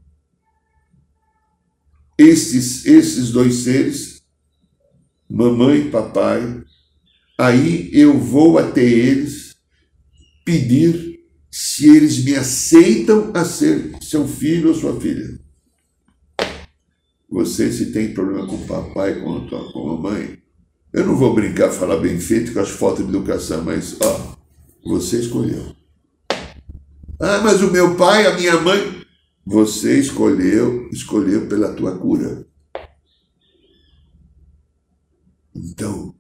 esses, 2.17 2.87
esses 2.87 3.31
dois 3.31 3.57
seres, 3.57 4.23
mamãe 5.29 5.81
e 5.81 5.91
papai, 5.91 6.63
aí 7.39 7.91
eu 7.93 8.19
vou 8.19 8.59
até 8.59 8.83
eles 8.83 9.55
pedir 10.45 11.21
se 11.51 11.89
eles 11.89 12.25
me 12.25 12.35
aceitam 12.35 13.33
a 13.35 13.45
ser 13.45 13.97
seu 14.01 14.27
filho 14.27 14.69
ou 14.71 14.75
sua 14.75 14.99
filha. 15.01 15.44
Você, 17.35 17.73
se 17.73 17.91
tem 17.91 18.15
problema 18.15 18.47
com 18.47 18.55
o 18.55 18.65
papai, 18.65 19.21
com 19.21 19.37
a, 19.37 19.73
com 19.73 19.81
a 19.81 19.97
mamãe, 19.97 20.39
eu 20.93 21.05
não 21.05 21.17
vou 21.17 21.35
brincar, 21.35 21.69
falar 21.73 21.97
bem 21.97 22.17
feito 22.21 22.53
com 22.53 22.61
as 22.61 22.71
fotos 22.71 23.05
de 23.05 23.11
educação, 23.11 23.65
mas, 23.65 23.99
ó, 24.01 24.37
você 24.87 25.19
escolheu. 25.19 25.75
Ah, 27.21 27.41
mas 27.43 27.61
o 27.61 27.73
meu 27.73 27.97
pai, 27.97 28.25
a 28.25 28.37
minha 28.37 28.61
mãe. 28.61 29.05
Você 29.45 29.99
escolheu, 29.99 30.89
escolheu 30.93 31.49
pela 31.49 31.75
tua 31.75 31.99
cura. 31.99 32.47
Então, 35.57 36.15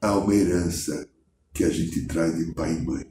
há 0.00 0.16
uma 0.16 0.34
herança 0.34 1.06
que 1.52 1.62
a 1.62 1.68
gente 1.68 2.06
traz 2.06 2.38
de 2.38 2.54
pai 2.54 2.74
e 2.74 2.80
mãe. 2.80 3.04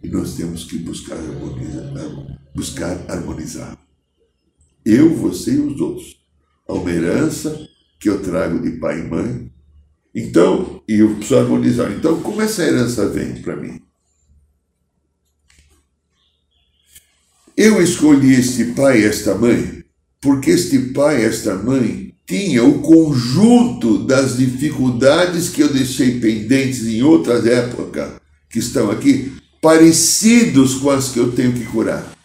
E 0.00 0.08
nós 0.08 0.36
temos 0.36 0.62
que 0.62 0.78
buscar 0.78 1.16
harmonizar. 1.16 1.92
Buscar 2.54 3.10
harmonizar. 3.10 3.85
Eu, 4.86 5.14
você 5.14 5.50
e 5.50 5.58
os 5.58 5.80
outros. 5.80 6.16
Há 6.68 6.72
uma 6.72 6.90
herança 6.90 7.68
que 8.00 8.08
eu 8.08 8.22
trago 8.22 8.60
de 8.60 8.78
pai 8.78 9.00
e 9.00 9.02
mãe. 9.02 9.52
Então, 10.14 10.82
e 10.88 11.00
eu 11.00 11.16
preciso 11.16 11.36
harmonizar. 11.36 11.92
Então, 11.92 12.22
como 12.22 12.40
essa 12.40 12.64
herança 12.64 13.08
vem 13.08 13.42
para 13.42 13.56
mim? 13.56 13.82
Eu 17.56 17.82
escolhi 17.82 18.34
este 18.34 18.66
pai 18.66 19.02
e 19.02 19.04
esta 19.04 19.34
mãe 19.34 19.84
porque 20.26 20.50
este 20.50 20.78
pai 20.90 21.22
e 21.22 21.24
esta 21.24 21.54
mãe 21.54 22.12
tinha 22.26 22.64
o 22.64 22.80
conjunto 22.80 23.98
das 24.04 24.36
dificuldades 24.36 25.50
que 25.50 25.62
eu 25.62 25.72
deixei 25.72 26.18
pendentes 26.18 26.84
em 26.86 27.02
outras 27.02 27.46
épocas 27.46 28.14
que 28.50 28.58
estão 28.58 28.90
aqui, 28.90 29.32
parecidos 29.62 30.74
com 30.74 30.90
as 30.90 31.10
que 31.10 31.20
eu 31.20 31.30
tenho 31.30 31.52
que 31.52 31.64
curar. 31.66 32.15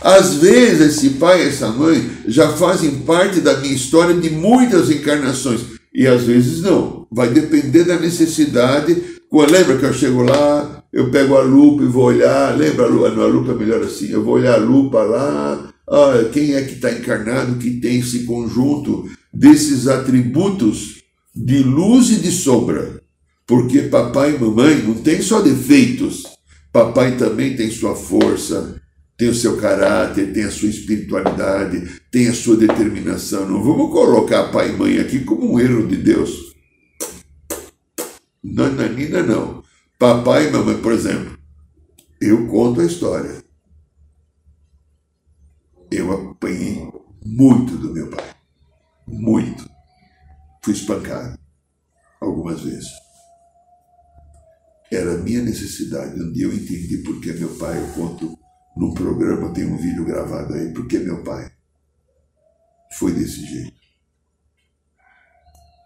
Às 0.00 0.34
vezes, 0.34 0.96
esse 0.96 1.10
pai 1.10 1.42
e 1.42 1.48
essa 1.48 1.68
mãe 1.68 2.10
já 2.26 2.48
fazem 2.50 3.00
parte 3.00 3.40
da 3.40 3.56
minha 3.58 3.74
história 3.74 4.14
de 4.14 4.30
muitas 4.30 4.90
encarnações, 4.90 5.60
e 5.92 6.06
às 6.06 6.22
vezes 6.22 6.62
não. 6.62 7.06
Vai 7.10 7.30
depender 7.30 7.84
da 7.84 7.98
necessidade. 7.98 8.96
Lembra 9.32 9.76
que 9.76 9.84
eu 9.84 9.92
chego 9.92 10.22
lá, 10.22 10.84
eu 10.92 11.10
pego 11.10 11.36
a 11.36 11.42
lupa 11.42 11.82
e 11.82 11.86
vou 11.86 12.04
olhar, 12.04 12.56
lembra 12.56 12.86
a 12.86 12.88
lupa, 12.88 13.10
não, 13.10 13.22
a 13.22 13.26
lupa 13.26 13.52
é 13.52 13.54
melhor 13.54 13.82
assim, 13.82 14.10
eu 14.10 14.24
vou 14.24 14.34
olhar 14.34 14.54
a 14.54 14.62
lupa 14.62 15.02
lá, 15.02 15.70
ah, 15.86 16.28
quem 16.32 16.54
é 16.54 16.62
que 16.62 16.74
está 16.74 16.90
encarnado 16.90 17.56
que 17.56 17.72
tem 17.72 17.98
esse 17.98 18.24
conjunto 18.24 19.08
desses 19.32 19.86
atributos 19.86 21.02
de 21.34 21.62
luz 21.62 22.10
e 22.10 22.16
de 22.16 22.30
sombra? 22.30 23.02
Porque 23.46 23.82
papai 23.82 24.34
e 24.34 24.38
mamãe 24.38 24.82
não 24.82 24.94
tem 24.94 25.20
só 25.20 25.40
defeitos, 25.40 26.22
papai 26.72 27.16
também 27.16 27.54
tem 27.54 27.70
sua 27.70 27.94
força, 27.94 28.80
tem 29.18 29.28
o 29.28 29.34
seu 29.34 29.60
caráter, 29.60 30.32
tem 30.32 30.44
a 30.44 30.50
sua 30.50 30.68
espiritualidade, 30.68 32.00
tem 32.08 32.28
a 32.28 32.32
sua 32.32 32.56
determinação. 32.56 33.48
Não 33.48 33.64
vamos 33.64 33.90
colocar 33.90 34.52
pai 34.52 34.70
e 34.70 34.76
mãe 34.76 35.00
aqui 35.00 35.24
como 35.24 35.54
um 35.54 35.58
erro 35.58 35.88
de 35.88 35.96
Deus. 35.96 36.54
Nananina 38.40 39.20
não. 39.24 39.64
Papai 39.98 40.46
e 40.46 40.52
mamãe, 40.52 40.80
por 40.80 40.92
exemplo, 40.92 41.36
eu 42.20 42.46
conto 42.46 42.80
a 42.80 42.84
história. 42.84 43.42
Eu 45.90 46.12
apanhei 46.12 46.88
muito 47.26 47.76
do 47.76 47.92
meu 47.92 48.08
pai. 48.08 48.24
Muito. 49.04 49.68
Fui 50.62 50.74
espancado 50.74 51.36
algumas 52.20 52.60
vezes. 52.60 52.88
Era 54.92 55.14
a 55.14 55.18
minha 55.18 55.42
necessidade. 55.42 56.22
Um 56.22 56.32
dia 56.32 56.44
eu 56.44 56.54
entendi 56.54 56.98
porque 56.98 57.32
meu 57.32 57.48
pai, 57.56 57.80
eu 57.80 57.88
conto 57.94 58.38
num 58.78 58.94
programa, 58.94 59.52
tem 59.52 59.66
um 59.66 59.76
vídeo 59.76 60.04
gravado 60.04 60.54
aí, 60.54 60.72
porque 60.72 60.98
meu 60.98 61.22
pai 61.22 61.50
foi 62.98 63.12
desse 63.12 63.44
jeito. 63.44 63.78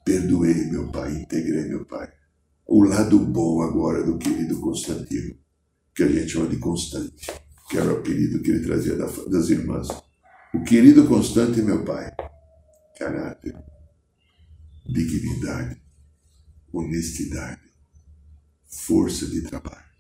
Perdoei 0.05 0.67
meu 0.67 0.91
pai, 0.93 1.13
integrei 1.15 1.65
meu 1.69 1.85
pai 1.85 2.13
o 2.67 2.85
lado 2.85 3.19
bom 3.19 3.61
agora 3.61 4.03
do 4.03 4.17
querido 4.17 4.59
Constantino, 4.59 5.37
que 5.95 6.03
a 6.05 6.09
gente 6.09 6.33
chama 6.33 6.49
de 6.49 6.57
Constante, 6.57 7.31
que 7.69 7.77
era 7.77 7.93
o 7.93 7.99
apelido 7.99 8.43
que 8.43 8.51
ele 8.51 8.65
trazia 8.65 8.97
das 8.97 9.51
irmãs. 9.51 9.89
O 10.55 10.65
querido 10.65 11.07
Constante, 11.07 11.61
meu 11.61 11.85
pai, 11.85 12.11
caráter, 12.99 13.55
dignidade, 14.87 15.83
honestidade, 16.73 17.61
força 18.67 19.27
de 19.27 19.43
trabalho. 19.43 19.92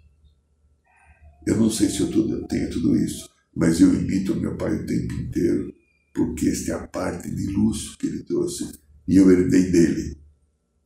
Eu 1.46 1.56
não 1.56 1.70
sei 1.70 1.88
se 1.88 2.00
eu 2.00 2.10
tudo, 2.10 2.46
tenho 2.46 2.70
tudo 2.70 2.96
isso, 2.96 3.28
mas 3.54 3.80
eu 3.80 3.92
imito 3.92 4.34
meu 4.36 4.56
pai 4.56 4.74
o 4.74 4.86
tempo 4.86 5.12
inteiro, 5.14 5.72
porque 6.14 6.48
esta 6.48 6.72
é 6.72 6.74
a 6.74 6.86
parte 6.86 7.30
de 7.30 7.46
luz 7.48 7.96
que 7.96 8.06
ele 8.06 8.22
trouxe 8.24 8.70
e 9.08 9.16
eu 9.16 9.30
herdei 9.30 9.70
dele. 9.70 10.18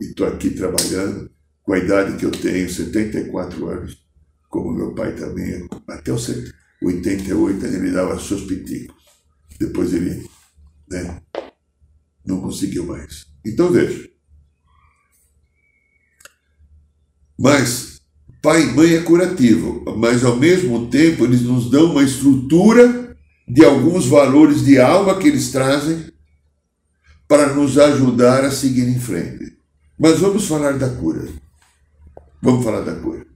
E 0.01 0.07
estou 0.07 0.27
aqui 0.27 0.51
trabalhando 0.51 1.31
com 1.63 1.73
a 1.73 1.79
idade 1.79 2.17
que 2.17 2.25
eu 2.25 2.31
tenho, 2.31 2.71
74 2.71 3.67
anos, 3.69 4.07
como 4.49 4.73
meu 4.73 4.95
pai 4.95 5.15
também, 5.15 5.67
até 5.89 6.13
os 6.13 6.29
88 6.83 7.67
ele 7.67 7.79
me 7.79 7.91
dava 7.91 8.19
seus 8.19 8.45
piticos. 8.45 8.97
Depois 9.59 9.93
ele 9.93 10.29
né, 10.89 11.23
não 12.25 12.41
conseguiu 12.41 12.87
mais. 12.87 13.27
Então 13.45 13.71
veja. 13.71 14.09
Mas 17.39 17.86
pai 18.47 18.63
e 18.63 18.67
mãe 18.67 18.95
é 18.95 19.03
curativo, 19.03 19.83
mas 19.97 20.25
ao 20.25 20.37
mesmo 20.37 20.87
tempo 20.87 21.25
eles 21.25 21.43
nos 21.43 21.69
dão 21.69 21.91
uma 21.91 22.05
estrutura 22.05 23.17
de 23.49 23.65
alguns 23.65 24.07
valores 24.07 24.65
de 24.65 24.79
alma 24.79 25.19
que 25.19 25.27
eles 25.27 25.51
trazem 25.51 26.13
para 27.27 27.53
nos 27.53 27.77
ajudar 27.77 28.45
a 28.45 28.53
seguir 28.53 28.87
em 28.87 29.01
frente. 29.01 29.59
Mas 29.99 30.21
vamos 30.21 30.47
falar 30.47 30.79
da 30.79 30.89
cura. 30.89 31.27
Vamos 32.41 32.65
falar 32.65 32.83
da 32.83 32.95
cura. 32.95 33.27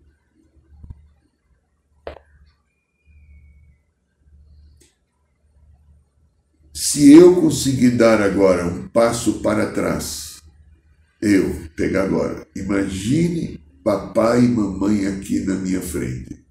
Se 6.72 7.12
eu 7.12 7.34
conseguir 7.34 7.90
dar 7.90 8.22
agora 8.22 8.64
um 8.64 8.86
passo 8.86 9.40
para 9.40 9.72
trás, 9.72 10.40
eu 11.20 11.68
pegar 11.74 12.04
agora, 12.04 12.46
imagine 12.54 13.59
papai 13.82 14.44
e 14.44 14.48
mamãe 14.48 15.06
aqui 15.06 15.40
na 15.40 15.54
minha 15.54 15.80
frente. 15.80 16.44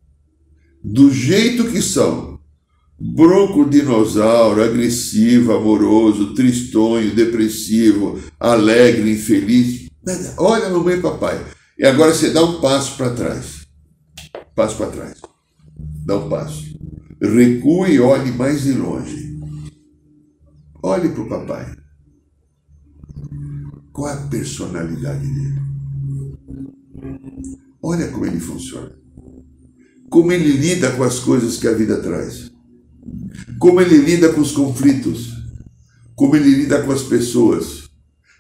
Do 0.84 1.12
jeito 1.12 1.72
que 1.72 1.82
são, 1.82 2.40
bronco 3.00 3.70
dinossauro, 3.70 4.64
agressivo, 4.64 5.54
amoroso, 5.54 6.34
tristonho, 6.34 7.14
depressivo, 7.14 8.20
alegre, 8.40 9.12
infeliz. 9.12 9.90
Olha 10.38 10.70
mamãe 10.70 10.98
e 10.98 11.02
papai. 11.02 11.46
E 11.78 11.86
agora 11.86 12.14
você 12.14 12.32
dá 12.32 12.44
um 12.44 12.60
passo 12.60 12.98
para 12.98 13.14
trás. 13.14 13.68
Passo 14.56 14.78
para 14.78 14.92
trás. 14.92 15.22
Dá 16.06 16.18
um 16.18 16.30
passo. 16.30 16.78
Recue 17.22 17.92
e 17.92 18.00
olhe 18.00 18.32
mais 18.32 18.64
de 18.64 18.74
longe. 18.74 19.38
Olhe 20.82 21.10
para 21.10 21.22
o 21.22 21.30
papai. 21.30 21.76
Qual 23.92 24.08
a 24.08 24.28
personalidade 24.28 25.28
dele? 25.28 25.69
Olha 27.82 28.08
como 28.10 28.26
ele 28.26 28.40
funciona. 28.40 28.98
Como 30.10 30.32
ele 30.32 30.54
lida 30.54 30.92
com 30.96 31.04
as 31.04 31.20
coisas 31.20 31.58
que 31.58 31.68
a 31.68 31.74
vida 31.74 32.02
traz. 32.02 32.52
Como 33.60 33.80
ele 33.80 33.98
lida 33.98 34.34
com 34.34 34.42
os 34.42 34.52
conflitos. 34.52 35.30
Como 36.16 36.36
ele 36.36 36.50
lida 36.50 36.84
com 36.84 36.92
as 36.92 37.04
pessoas. 37.04 37.90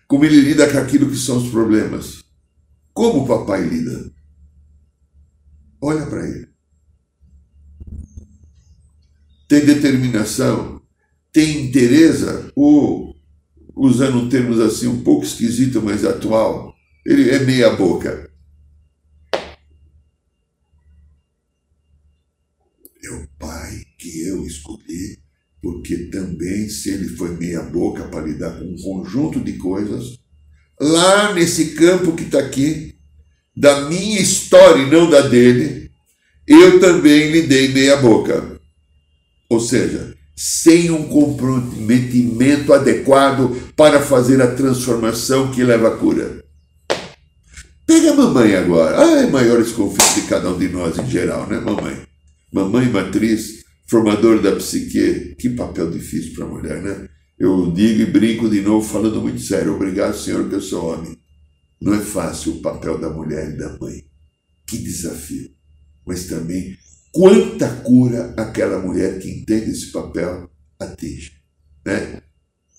Como 0.08 0.26
ele 0.26 0.42
lida 0.42 0.70
com 0.72 0.78
aquilo 0.78 1.10
que 1.10 1.18
são 1.18 1.38
os 1.38 1.50
problemas. 1.50 2.24
Como 2.94 3.24
o 3.24 3.28
papai 3.28 3.64
lida. 3.64 4.12
Olha 5.82 6.06
para 6.06 6.28
ele. 6.28 6.50
Tem 9.48 9.66
determinação, 9.66 10.80
tem 11.32 11.66
interesse, 11.66 12.52
ou, 12.56 13.16
usando 13.76 14.30
termos 14.30 14.60
assim 14.60 14.88
um 14.88 15.02
pouco 15.02 15.26
esquisito, 15.26 15.82
mas 15.82 16.06
atual, 16.06 16.76
ele 17.06 17.30
é 17.30 17.40
meia 17.40 17.76
boca. 17.76 18.30
É 23.02 23.12
o 23.12 23.28
pai 23.40 23.86
que 23.98 24.28
eu 24.28 24.46
escolhi, 24.46 25.18
porque 25.70 25.96
também, 26.06 26.68
se 26.68 26.90
ele 26.90 27.10
foi 27.10 27.38
meia 27.38 27.62
boca 27.62 28.04
para 28.06 28.26
lidar 28.26 28.58
com 28.58 28.66
um 28.66 28.76
conjunto 28.76 29.40
de 29.40 29.54
coisas, 29.54 30.18
lá 30.82 31.32
nesse 31.34 31.76
campo 31.76 32.14
que 32.14 32.24
está 32.24 32.40
aqui, 32.40 32.96
da 33.56 33.88
minha 33.88 34.20
história 34.20 34.82
e 34.82 34.90
não 34.90 35.08
da 35.08 35.22
dele, 35.22 35.92
eu 36.48 36.80
também 36.80 37.32
lhe 37.32 37.44
dei 37.44 37.68
meia 37.68 37.98
boca. 37.98 38.60
Ou 39.48 39.60
seja, 39.60 40.16
sem 40.36 40.90
um 40.90 41.08
comprometimento 41.08 42.74
adequado 42.74 43.56
para 43.76 44.02
fazer 44.02 44.42
a 44.42 44.56
transformação 44.56 45.52
que 45.52 45.64
leva 45.64 45.90
à 45.90 45.98
cura. 45.98 46.44
Pega 47.86 48.12
a 48.12 48.16
mamãe 48.16 48.56
agora. 48.56 49.00
Ah, 49.00 49.22
é 49.22 49.28
maiores 49.28 49.72
conflitos 49.72 50.16
de 50.16 50.22
cada 50.24 50.50
um 50.50 50.58
de 50.58 50.70
nós 50.70 50.98
em 50.98 51.08
geral, 51.08 51.48
né, 51.48 51.60
mamãe? 51.60 51.98
Mamãe 52.52 52.88
matriz, 52.88 53.59
formador 53.90 54.42
da 54.42 54.56
psique. 54.56 55.36
Que 55.36 55.50
papel 55.50 55.90
difícil 55.90 56.34
para 56.34 56.46
a 56.46 56.50
mulher, 56.50 56.82
né? 56.82 57.10
Eu 57.38 57.72
digo 57.72 58.02
e 58.02 58.06
brinco 58.06 58.50
de 58.50 58.62
novo, 58.62 58.88
falando 58.88 59.22
muito 59.22 59.42
sério. 59.42 59.76
Obrigado, 59.76 60.18
Senhor, 60.18 60.48
que 60.48 60.56
eu 60.56 60.62
sou 60.62 60.94
homem. 60.94 61.18
Não 61.82 61.94
é 61.94 62.00
fácil 62.00 62.54
o 62.54 62.62
papel 62.62 62.98
da 63.00 63.10
mulher 63.10 63.54
e 63.54 63.58
da 63.58 63.78
mãe. 63.80 64.04
Que 64.68 64.78
desafio. 64.78 65.50
Mas 66.06 66.26
também 66.26 66.78
quanta 67.12 67.70
cura 67.78 68.34
aquela 68.38 68.80
mulher 68.80 69.20
que 69.20 69.30
entende 69.30 69.72
esse 69.72 69.92
papel 69.92 70.50
atinge. 70.80 71.32
Né? 71.86 72.22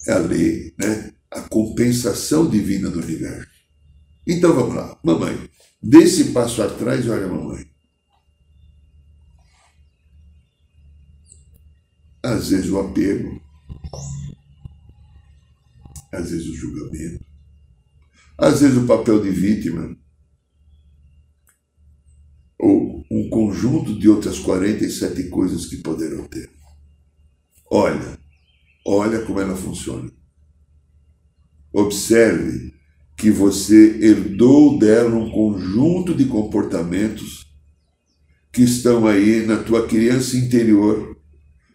É 0.07 0.13
a 0.13 0.19
lei, 0.19 0.75
né? 0.79 1.13
a 1.31 1.41
compensação 1.43 2.49
divina 2.49 2.91
do 2.91 3.01
universo. 3.01 3.49
Então 4.27 4.55
vamos 4.55 4.75
lá, 4.75 4.99
mamãe, 5.03 5.49
desse 5.83 6.25
passo 6.25 6.63
atrás, 6.63 7.09
olha 7.09 7.27
mamãe. 7.27 7.70
Às 12.23 12.51
vezes 12.51 12.71
o 12.71 12.79
apego, 12.79 13.41
às 16.13 16.31
vezes 16.31 16.47
o 16.49 16.55
julgamento, 16.55 17.25
às 18.37 18.61
vezes 18.61 18.77
o 18.77 18.87
papel 18.87 19.23
de 19.23 19.31
vítima, 19.31 19.97
ou 22.59 23.05
um 23.11 23.29
conjunto 23.31 23.99
de 23.99 24.09
outras 24.09 24.39
47 24.39 25.29
coisas 25.31 25.67
que 25.67 25.79
poderão 25.79 26.27
ter. 26.27 26.51
Olha, 27.71 28.19
olha 28.87 29.25
como 29.25 29.41
ela 29.41 29.57
funciona. 29.57 30.11
Observe 31.73 32.75
que 33.17 33.31
você 33.31 33.99
herdou 34.01 34.79
dela 34.79 35.15
um 35.15 35.31
conjunto 35.31 36.15
de 36.15 36.25
comportamentos 36.25 37.47
que 38.53 38.63
estão 38.63 39.07
aí 39.07 39.47
na 39.47 39.63
tua 39.63 39.87
criança 39.87 40.37
interior, 40.37 41.20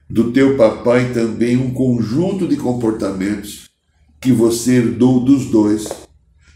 do 0.10 0.32
teu 0.32 0.56
papai 0.56 1.12
também 1.14 1.58
um 1.58 1.74
conjunto 1.74 2.48
de 2.48 2.58
comportamentos 2.58 3.70
que 4.22 4.32
você 4.32 4.78
herdou 4.78 5.20
dos 5.20 5.46
dois. 5.46 5.88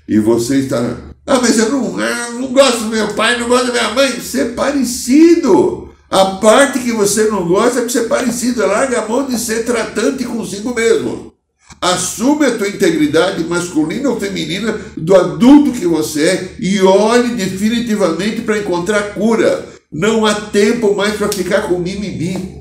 E 0.07 0.19
você 0.19 0.59
está 0.59 1.09
ah, 1.29 1.37
mas 1.39 1.59
eu 1.59 1.69
não, 1.69 2.01
eu 2.01 2.33
não 2.41 2.47
gosto 2.47 2.85
do 2.85 2.87
meu 2.87 3.13
pai, 3.13 3.37
não 3.37 3.47
gosto 3.47 3.67
da 3.67 3.73
minha 3.73 3.93
mãe. 3.93 4.19
Ser 4.19 4.55
parecido. 4.55 5.93
A 6.09 6.25
parte 6.37 6.79
que 6.79 6.91
você 6.91 7.25
não 7.25 7.47
gosta 7.47 7.81
é 7.81 7.85
de 7.85 7.91
ser 7.91 8.07
parecido. 8.07 8.65
Larga 8.65 9.01
a 9.01 9.07
mão 9.07 9.27
de 9.27 9.37
ser 9.37 9.63
tratante 9.63 10.23
consigo 10.23 10.73
mesmo. 10.73 11.31
Assume 11.79 12.47
a 12.47 12.57
tua 12.57 12.67
integridade 12.67 13.43
masculina 13.43 14.09
ou 14.09 14.19
feminina 14.19 14.75
do 14.97 15.15
adulto 15.15 15.71
que 15.71 15.85
você 15.85 16.23
é 16.23 16.55
e 16.59 16.81
olhe 16.81 17.35
definitivamente 17.35 18.41
para 18.41 18.57
encontrar 18.57 19.13
cura. 19.13 19.69
Não 19.91 20.25
há 20.25 20.33
tempo 20.33 20.95
mais 20.95 21.15
para 21.15 21.31
ficar 21.31 21.67
com 21.67 21.77
mimimi. 21.77 22.58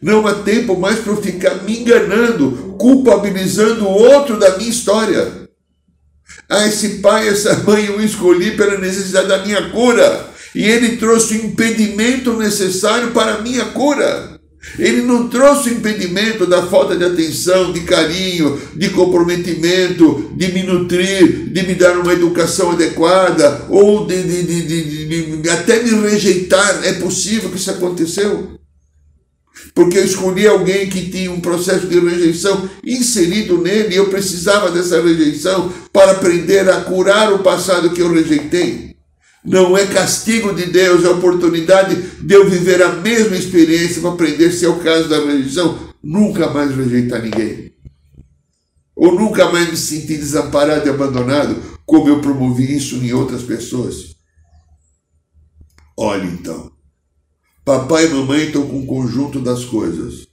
Não 0.00 0.26
há 0.26 0.34
tempo 0.34 0.78
mais 0.78 0.98
para 0.98 1.16
ficar 1.16 1.62
me 1.64 1.80
enganando, 1.80 2.74
culpabilizando 2.78 3.84
o 3.84 3.92
outro 3.92 4.38
da 4.38 4.56
minha 4.56 4.70
história. 4.70 5.46
Ah, 6.48 6.66
esse 6.66 6.98
pai, 6.98 7.28
essa 7.28 7.54
mãe 7.64 7.86
eu 7.86 8.00
escolhi 8.00 8.56
pela 8.56 8.78
necessidade 8.78 9.28
da 9.28 9.44
minha 9.44 9.70
cura. 9.70 10.30
E 10.54 10.64
ele 10.64 10.96
trouxe 10.96 11.34
o 11.34 11.46
impedimento 11.46 12.32
necessário 12.34 13.10
para 13.10 13.34
a 13.34 13.42
minha 13.42 13.64
cura. 13.66 14.36
Ele 14.78 15.02
não 15.02 15.28
trouxe 15.28 15.70
o 15.70 15.72
impedimento 15.74 16.46
da 16.46 16.66
falta 16.66 16.96
de 16.96 17.04
atenção, 17.04 17.72
de 17.72 17.80
carinho, 17.80 18.60
de 18.74 18.90
comprometimento, 18.90 20.32
de 20.36 20.52
me 20.52 20.62
nutrir, 20.62 21.50
de 21.50 21.62
me 21.62 21.74
dar 21.74 21.96
uma 21.98 22.12
educação 22.12 22.72
adequada, 22.72 23.64
ou 23.68 24.06
de, 24.06 24.22
de, 24.22 24.62
de, 24.62 25.36
de 25.36 25.50
até 25.50 25.82
me 25.82 25.90
rejeitar. 26.08 26.84
É 26.84 26.94
possível 26.94 27.50
que 27.50 27.56
isso 27.56 27.70
aconteceu? 27.70 28.58
Porque 29.76 29.98
eu 29.98 30.04
escolhi 30.06 30.46
alguém 30.46 30.88
que 30.88 31.10
tinha 31.10 31.30
um 31.30 31.38
processo 31.38 31.86
de 31.86 32.00
rejeição 32.00 32.66
inserido 32.82 33.58
nele 33.58 33.92
e 33.92 33.98
eu 33.98 34.08
precisava 34.08 34.70
dessa 34.70 35.02
rejeição 35.02 35.70
para 35.92 36.12
aprender 36.12 36.66
a 36.70 36.80
curar 36.80 37.30
o 37.30 37.40
passado 37.40 37.90
que 37.90 38.00
eu 38.00 38.10
rejeitei. 38.10 38.96
Não 39.44 39.76
é 39.76 39.84
castigo 39.84 40.54
de 40.54 40.64
Deus, 40.64 41.04
é 41.04 41.10
oportunidade 41.10 41.94
de 41.94 42.34
eu 42.34 42.48
viver 42.48 42.82
a 42.82 42.94
mesma 42.94 43.36
experiência 43.36 44.00
para 44.00 44.12
aprender, 44.12 44.50
se 44.50 44.64
é 44.64 44.68
o 44.68 44.80
caso 44.80 45.10
da 45.10 45.22
rejeição, 45.22 45.78
nunca 46.02 46.48
mais 46.48 46.74
rejeitar 46.74 47.20
ninguém. 47.20 47.70
Ou 48.96 49.14
nunca 49.14 49.52
mais 49.52 49.68
me 49.68 49.76
sentir 49.76 50.16
desamparado 50.16 50.86
e 50.86 50.90
abandonado, 50.90 51.54
como 51.84 52.08
eu 52.08 52.22
promovi 52.22 52.74
isso 52.74 52.96
em 52.96 53.12
outras 53.12 53.42
pessoas. 53.42 54.16
Olhe 55.98 56.28
então, 56.28 56.72
Papai 57.66 58.06
e 58.06 58.10
mamãe 58.10 58.44
estão 58.44 58.64
com 58.64 58.78
um 58.78 58.86
conjunto 58.86 59.40
das 59.40 59.64
coisas 59.64 60.28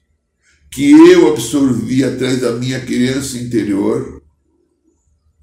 que 0.71 0.91
eu 0.91 1.27
absorvi 1.29 2.03
atrás 2.03 2.41
da 2.41 2.51
minha 2.51 2.79
criança 2.79 3.39
interior. 3.39 4.21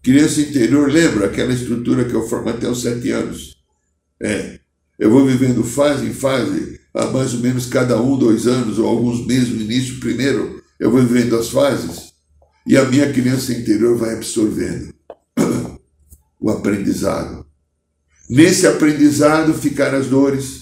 Criança 0.00 0.40
interior, 0.40 0.88
lembra 0.88 1.26
aquela 1.26 1.52
estrutura 1.52 2.04
que 2.04 2.14
eu 2.14 2.28
formo 2.28 2.48
até 2.48 2.68
os 2.68 2.82
sete 2.82 3.10
anos? 3.10 3.56
É. 4.22 4.60
Eu 5.00 5.10
vou 5.10 5.26
vivendo 5.26 5.64
fase 5.64 6.06
em 6.06 6.14
fase, 6.14 6.80
há 6.94 7.06
mais 7.06 7.34
ou 7.34 7.40
menos 7.40 7.66
cada 7.66 8.00
um, 8.00 8.16
dois 8.16 8.46
anos, 8.46 8.78
ou 8.78 8.86
alguns 8.86 9.26
meses 9.26 9.48
no 9.48 9.60
início, 9.60 9.98
primeiro, 9.98 10.62
eu 10.78 10.92
vou 10.92 11.02
vivendo 11.02 11.36
as 11.36 11.48
fases, 11.48 12.12
e 12.64 12.76
a 12.76 12.84
minha 12.84 13.12
criança 13.12 13.52
interior 13.52 13.96
vai 13.96 14.14
absorvendo 14.14 14.94
o 16.38 16.50
aprendizado. 16.50 17.44
Nesse 18.28 18.64
aprendizado 18.68 19.52
ficaram 19.54 19.98
as 19.98 20.06
dores, 20.06 20.59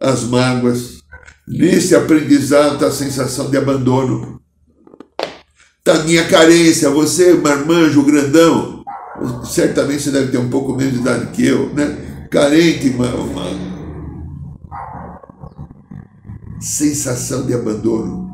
as 0.00 0.24
mágoas. 0.24 1.00
Nesse 1.46 1.94
aprendizado 1.94 2.74
está 2.74 2.86
a 2.86 2.92
sensação 2.92 3.50
de 3.50 3.56
abandono. 3.56 4.40
Está 5.78 6.00
a 6.00 6.04
minha 6.04 6.26
carência. 6.26 6.88
Você, 6.90 7.34
marmanjo, 7.34 8.04
grandão, 8.04 8.82
certamente 9.44 10.02
você 10.02 10.10
deve 10.10 10.32
ter 10.32 10.38
um 10.38 10.48
pouco 10.48 10.74
menos 10.74 10.94
de 10.94 11.00
idade 11.00 11.26
que 11.32 11.46
eu, 11.46 11.74
né? 11.74 12.28
Carente, 12.30 12.88
uma, 12.90 13.14
uma 13.14 13.70
sensação 16.60 17.44
de 17.44 17.52
abandono. 17.52 18.30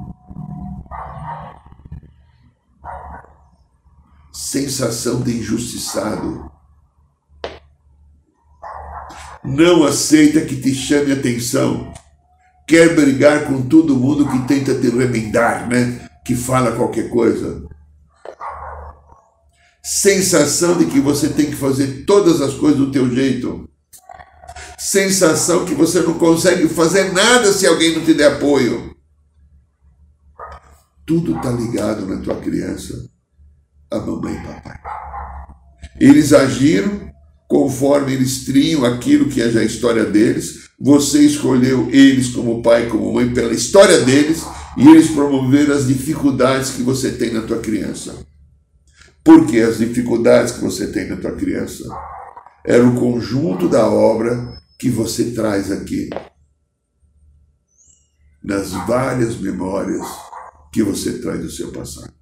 Sensação 4.33 5.23
de 5.23 5.39
injustiçado 5.39 6.56
não 9.47 9.85
aceita 9.85 10.41
que 10.41 10.57
te 10.57 10.75
chame 10.75 11.13
atenção, 11.13 11.93
quer 12.67 12.95
brigar 12.95 13.47
com 13.47 13.63
todo 13.63 13.97
mundo 13.97 14.29
que 14.29 14.47
tenta 14.49 14.75
te 14.75 14.89
remendar, 14.89 15.69
né? 15.69 16.09
Que 16.25 16.35
fala 16.35 16.73
qualquer 16.73 17.09
coisa. 17.09 17.65
Sensação 19.83 20.77
de 20.77 20.87
que 20.87 20.99
você 20.99 21.29
tem 21.29 21.47
que 21.47 21.55
fazer 21.55 22.05
todas 22.05 22.41
as 22.41 22.55
coisas 22.55 22.79
do 22.79 22.91
teu 22.91 23.09
jeito. 23.09 23.69
Sensação 24.77 25.65
que 25.65 25.75
você 25.75 26.01
não 26.01 26.15
consegue 26.15 26.69
fazer 26.69 27.13
nada 27.13 27.53
se 27.53 27.67
alguém 27.67 27.95
não 27.95 28.05
te 28.05 28.13
der 28.13 28.33
apoio. 28.33 28.97
Tudo 31.07 31.37
está 31.37 31.53
ligado 31.53 32.05
na 32.05 32.21
tua 32.21 32.35
criança 32.35 33.09
a 33.91 33.99
mamãe 33.99 34.35
e 34.35 34.45
papai. 34.45 34.81
Eles 36.01 36.33
agiram 36.33 37.09
conforme 37.49 38.13
eles 38.13 38.45
tinham 38.45 38.85
aquilo 38.85 39.29
que 39.29 39.41
é 39.41 39.51
já 39.51 39.61
a 39.61 39.65
história 39.65 40.05
deles. 40.05 40.69
Você 40.79 41.21
escolheu 41.21 41.89
eles 41.91 42.29
como 42.29 42.63
pai, 42.63 42.89
como 42.89 43.13
mãe, 43.13 43.33
pela 43.33 43.53
história 43.53 44.01
deles, 44.01 44.45
e 44.77 44.87
eles 44.89 45.11
promoveram 45.11 45.75
as 45.75 45.87
dificuldades 45.87 46.71
que 46.71 46.83
você 46.83 47.13
tem 47.13 47.33
na 47.33 47.43
tua 47.43 47.59
criança. 47.59 48.15
Porque 49.25 49.59
as 49.59 49.79
dificuldades 49.79 50.53
que 50.53 50.61
você 50.61 50.89
tem 50.89 51.09
na 51.09 51.17
tua 51.17 51.33
criança 51.33 51.85
era 52.65 52.87
o 52.87 52.95
conjunto 52.95 53.69
da 53.69 53.87
obra 53.89 54.61
que 54.79 54.91
você 54.91 55.31
traz 55.31 55.73
aqui. 55.73 56.11
Nas 58.43 58.71
várias 58.71 59.37
memórias 59.37 60.07
que 60.73 60.83
você 60.83 61.19
traz 61.19 61.41
do 61.41 61.51
seu 61.51 61.73
passado. 61.73 62.13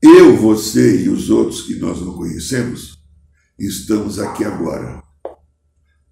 Eu, 0.00 0.33
você 0.44 1.04
e 1.04 1.08
os 1.08 1.30
outros 1.30 1.62
que 1.62 1.76
nós 1.76 2.02
não 2.02 2.12
conhecemos, 2.12 2.98
estamos 3.58 4.18
aqui 4.18 4.44
agora. 4.44 5.02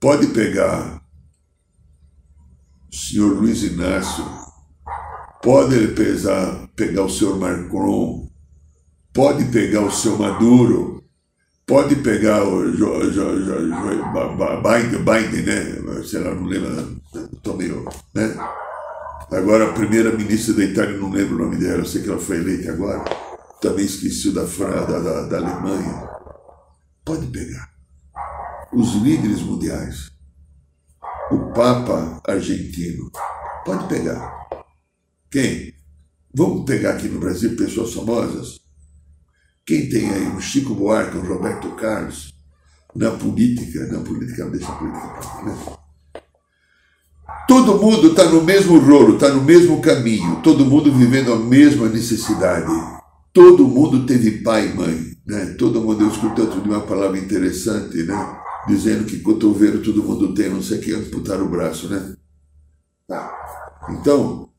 Pode 0.01 0.29
pegar 0.29 1.03
o 2.91 2.97
senhor 2.97 3.35
Luiz 3.35 3.63
Inácio, 3.63 4.25
pode 5.43 5.89
pesar, 5.89 6.67
pegar 6.75 7.05
o 7.05 7.11
senhor 7.11 7.39
Macron, 7.39 8.27
pode 9.13 9.45
pegar 9.47 9.83
o 9.83 9.93
seu 9.93 10.17
Maduro, 10.17 11.05
pode 11.67 11.97
pegar 11.97 12.43
o 12.43 12.73
jo, 12.73 13.11
jo, 13.11 13.45
jo, 13.45 13.53
Biden, 14.63 15.05
Biden, 15.05 15.43
né? 15.43 16.03
Sei 16.05 16.21
lá, 16.21 16.35
não 16.35 16.47
lembro, 16.47 17.03
estou 17.35 17.55
meio, 17.55 17.87
né? 18.15 18.35
Agora 19.31 19.69
a 19.69 19.73
primeira 19.75 20.17
ministra 20.17 20.55
da 20.55 20.65
Itália, 20.65 20.97
não 20.97 21.11
lembro 21.11 21.35
o 21.35 21.39
nome 21.39 21.57
dela, 21.57 21.81
eu 21.81 21.85
sei 21.85 22.03
que 22.03 22.09
ela 22.09 22.19
foi 22.19 22.39
eleita 22.39 22.73
agora 22.73 23.32
também 23.63 23.87
esqueci 23.87 24.33
da, 24.33 24.43
da, 24.43 24.99
da, 24.99 25.23
da 25.23 25.37
Alemanha. 25.37 26.09
Pode 27.05 27.27
pegar. 27.29 27.71
Os 28.73 28.95
líderes 28.97 29.41
mundiais. 29.41 30.11
O 31.31 31.53
Papa 31.53 32.21
argentino. 32.27 33.11
Pode 33.65 33.87
pegar. 33.87 34.49
Quem? 35.31 35.73
Vamos 36.35 36.65
pegar 36.65 36.95
aqui 36.95 37.09
no 37.09 37.21
Brasil 37.21 37.57
pessoas 37.57 37.95
famosas? 37.95 38.61
Quem 39.65 39.89
tem 39.89 40.11
aí 40.11 40.27
o 40.37 40.41
Chico 40.41 40.75
Buarque, 40.75 41.17
o 41.17 41.27
Roberto 41.35 41.71
Carlos? 41.77 42.35
Na 42.95 43.13
política, 43.13 43.87
na 43.87 44.01
política, 44.01 44.51
deixa 44.51 44.71
a 44.71 44.75
política 44.75 45.45
né? 45.45 45.77
Todo 47.47 47.79
mundo 47.79 48.09
está 48.09 48.25
no 48.25 48.43
mesmo 48.43 48.79
rolo, 48.79 49.15
está 49.15 49.29
no 49.29 49.43
mesmo 49.43 49.81
caminho, 49.81 50.43
todo 50.43 50.67
mundo 50.67 50.93
vivendo 50.93 51.33
a 51.33 51.39
mesma 51.39 51.89
necessidade. 51.89 53.02
Todo 53.33 53.67
mundo 53.67 54.05
teve 54.05 54.43
pai 54.43 54.69
e 54.69 54.75
mãe, 54.75 55.17
né? 55.27 55.55
Todo 55.59 55.81
mundo, 55.81 56.05
eu 56.05 56.09
escutei 56.09 56.45
outro 56.45 56.61
uma 56.61 56.87
palavra 56.87 57.19
interessante, 57.19 58.03
né? 58.03 58.15
Dizendo 58.69 59.07
que 59.07 59.21
cotovelo 59.21 59.83
todo 59.83 60.03
mundo 60.03 60.35
tem, 60.35 60.51
não 60.51 60.63
sei 60.63 60.79
que 60.79 60.93
amputar 60.93 61.41
o 61.41 61.49
braço, 61.49 61.89
né? 61.89 62.15
Tá. 63.09 63.33
Então, 63.91 64.51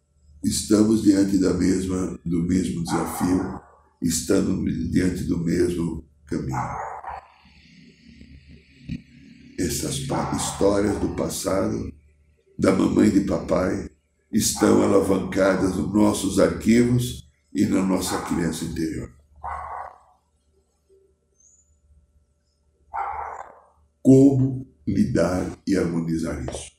estamos 0.44 1.04
diante 1.04 1.38
da 1.38 1.54
mesma, 1.54 2.20
do 2.26 2.42
mesmo 2.42 2.84
desafio, 2.84 3.62
estando 4.02 4.66
diante 4.90 5.24
do 5.26 5.38
mesmo 5.38 6.04
caminho. 6.26 6.58
Essas 9.60 10.00
histórias 10.36 10.98
do 10.98 11.10
passado, 11.10 11.94
da 12.58 12.72
mamãe 12.72 13.10
e 13.10 13.20
de 13.20 13.22
papai, 13.22 13.88
estão 14.32 14.82
alavancadas 14.82 15.76
nos 15.76 15.94
nossos 15.94 16.40
arquivos 16.40 17.23
e 17.54 17.66
na 17.66 17.82
nossa 17.84 18.22
criança 18.22 18.66
interior. 18.66 19.12
Como 24.02 24.68
lidar 24.86 25.46
e 25.66 25.78
harmonizar 25.78 26.44
isso? 26.44 26.74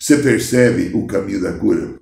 Você 0.00 0.18
percebe 0.18 0.92
o 0.94 1.06
caminho 1.06 1.42
da 1.42 1.58
cura? 1.58 2.00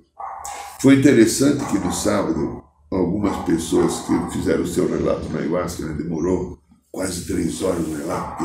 Foi 0.79 0.95
interessante 0.95 1.65
que 1.65 1.77
no 1.77 1.91
sábado, 1.91 2.63
algumas 2.89 3.45
pessoas 3.45 3.99
que 4.01 4.31
fizeram 4.31 4.63
o 4.63 4.67
seu 4.67 4.87
relato 4.87 5.27
na 5.29 5.39
ayahuasca, 5.39 5.85
né, 5.85 5.93
demorou 5.93 6.59
quase 6.91 7.25
três 7.25 7.61
horas 7.61 7.85
o 7.85 7.95
relato, 7.95 8.43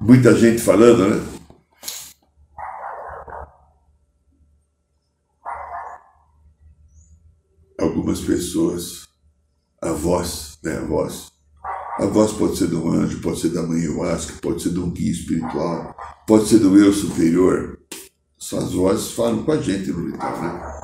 muita 0.00 0.34
gente 0.34 0.60
falando, 0.60 1.08
né? 1.08 1.35
Algumas 8.16 8.20
pessoas, 8.20 9.08
a 9.82 9.92
voz, 9.92 10.58
né, 10.62 10.78
a 10.78 10.84
voz. 10.84 11.32
A 11.98 12.06
voz 12.06 12.32
pode 12.32 12.56
ser 12.56 12.68
de 12.68 12.74
um 12.74 12.90
anjo, 12.90 13.20
pode 13.20 13.40
ser 13.40 13.50
da 13.50 13.62
mãe 13.62 13.80
ayahuasca, 13.80 14.34
pode 14.40 14.62
ser 14.62 14.70
de 14.70 14.78
um 14.78 14.90
guia 14.90 15.10
espiritual, 15.10 15.96
pode 16.26 16.48
ser 16.48 16.58
do 16.58 16.76
eu 16.76 16.92
superior. 16.92 17.78
Essas 18.40 18.72
vozes 18.72 19.12
falam 19.12 19.44
com 19.44 19.52
a 19.52 19.60
gente 19.60 19.90
no 19.90 20.10
ritual, 20.10 20.42
né? 20.42 20.80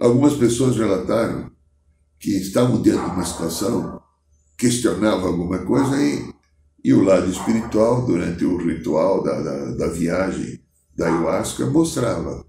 Algumas 0.00 0.34
pessoas 0.34 0.76
relataram 0.76 1.50
que 2.18 2.30
estavam 2.30 2.82
diante 2.82 3.04
de 3.04 3.10
uma 3.10 3.24
situação, 3.24 4.02
questionavam 4.58 5.28
alguma 5.28 5.60
coisa 5.60 6.00
e, 6.02 6.32
e 6.84 6.92
o 6.92 7.04
lado 7.04 7.30
espiritual, 7.30 8.04
durante 8.04 8.44
o 8.44 8.56
ritual 8.56 9.22
da, 9.22 9.40
da, 9.40 9.74
da 9.74 9.86
viagem 9.88 10.60
da 10.96 11.06
ayahuasca, 11.06 11.66
mostrava. 11.66 12.44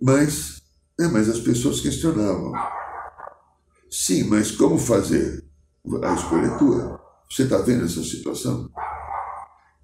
Mas 0.00 0.59
é, 1.00 1.08
mas 1.08 1.28
as 1.28 1.40
pessoas 1.40 1.80
questionavam. 1.80 2.52
Sim, 3.90 4.24
mas 4.24 4.50
como 4.50 4.78
fazer? 4.78 5.44
A 6.02 6.14
escolha 6.14 6.46
é 6.46 6.58
tua. 6.58 7.00
Você 7.30 7.44
está 7.44 7.58
vendo 7.58 7.84
essa 7.84 8.02
situação? 8.02 8.70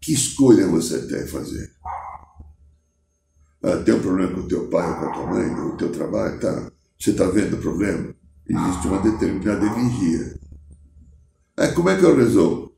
Que 0.00 0.12
escolha 0.12 0.68
você 0.68 1.06
tem 1.06 1.26
fazer? 1.26 1.70
Ah, 3.62 3.82
tem 3.84 3.94
um 3.94 4.00
problema 4.00 4.34
com 4.34 4.40
o 4.40 4.48
teu 4.48 4.68
pai 4.68 4.88
ou 4.88 4.96
com 4.96 5.06
a 5.06 5.12
tua 5.12 5.26
mãe, 5.26 5.60
ou 5.60 5.72
o 5.72 5.76
teu 5.76 5.90
trabalho, 5.90 6.38
tá? 6.38 6.70
Você 6.98 7.10
está 7.10 7.26
vendo 7.26 7.56
o 7.56 7.60
problema? 7.60 8.14
Existe 8.48 8.86
uma 8.86 9.00
determinada 9.00 9.66
energia. 9.66 10.38
É, 11.56 11.68
como 11.68 11.88
é 11.88 11.96
que 11.96 12.04
eu 12.04 12.16
resolvo? 12.16 12.72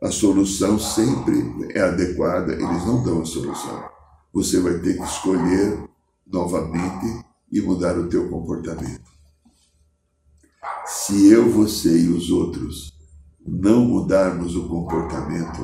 A 0.00 0.10
solução 0.10 0.78
sempre 0.78 1.72
é 1.74 1.80
adequada, 1.80 2.52
eles 2.52 2.86
não 2.86 3.02
dão 3.02 3.22
a 3.22 3.24
solução. 3.24 3.88
Você 4.32 4.60
vai 4.60 4.78
ter 4.78 4.96
que 4.96 5.02
escolher 5.02 5.88
novamente 6.26 7.24
e 7.50 7.60
mudar 7.60 7.98
o 7.98 8.08
teu 8.08 8.28
comportamento. 8.28 9.08
Se 10.86 11.30
eu, 11.30 11.50
você 11.50 12.00
e 12.02 12.08
os 12.08 12.30
outros 12.30 12.92
não 13.46 13.84
mudarmos 13.84 14.56
o 14.56 14.68
comportamento, 14.68 15.60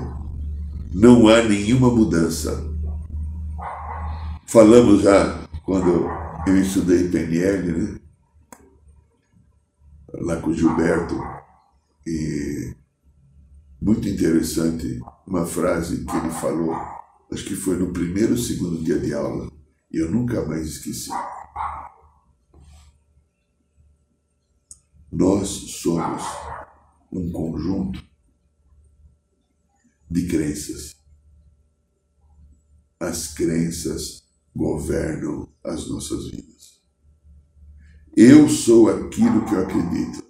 não 0.92 1.29
há 1.29 1.42
nenhuma 1.42 1.90
mudança. 1.90 2.73
Falamos 4.47 5.03
já 5.03 5.47
quando 5.64 6.07
eu 6.47 6.59
estudei 6.59 7.09
PNL, 7.09 7.73
né? 7.73 8.01
lá 10.20 10.40
com 10.40 10.51
o 10.51 10.55
Gilberto, 10.55 11.14
e 12.07 12.75
muito 13.81 14.09
interessante 14.09 15.01
uma 15.27 15.47
frase 15.47 16.05
que 16.05 16.16
ele 16.16 16.31
falou, 16.31 16.75
acho 17.33 17.44
que 17.44 17.57
foi 17.57 17.77
no 17.77 17.92
primeiro 17.92 18.33
ou 18.33 18.38
segundo 18.38 18.83
dia 18.83 18.99
de 18.99 19.12
aula, 19.12 19.51
e 19.92 19.99
eu 19.99 20.11
nunca 20.11 20.44
mais 20.47 20.66
esqueci. 20.66 21.11
Nós 25.14 25.48
somos 25.48 26.24
um 27.12 27.31
conjunto 27.31 28.05
de 30.11 30.27
crenças. 30.27 30.96
As 32.98 33.33
crenças 33.33 34.24
governam 34.57 35.48
as 35.62 35.88
nossas 35.88 36.31
vidas. 36.31 36.83
Eu 38.16 38.48
sou 38.48 38.90
aquilo 38.90 39.44
que 39.44 39.55
eu 39.55 39.62
acredito. 39.62 40.24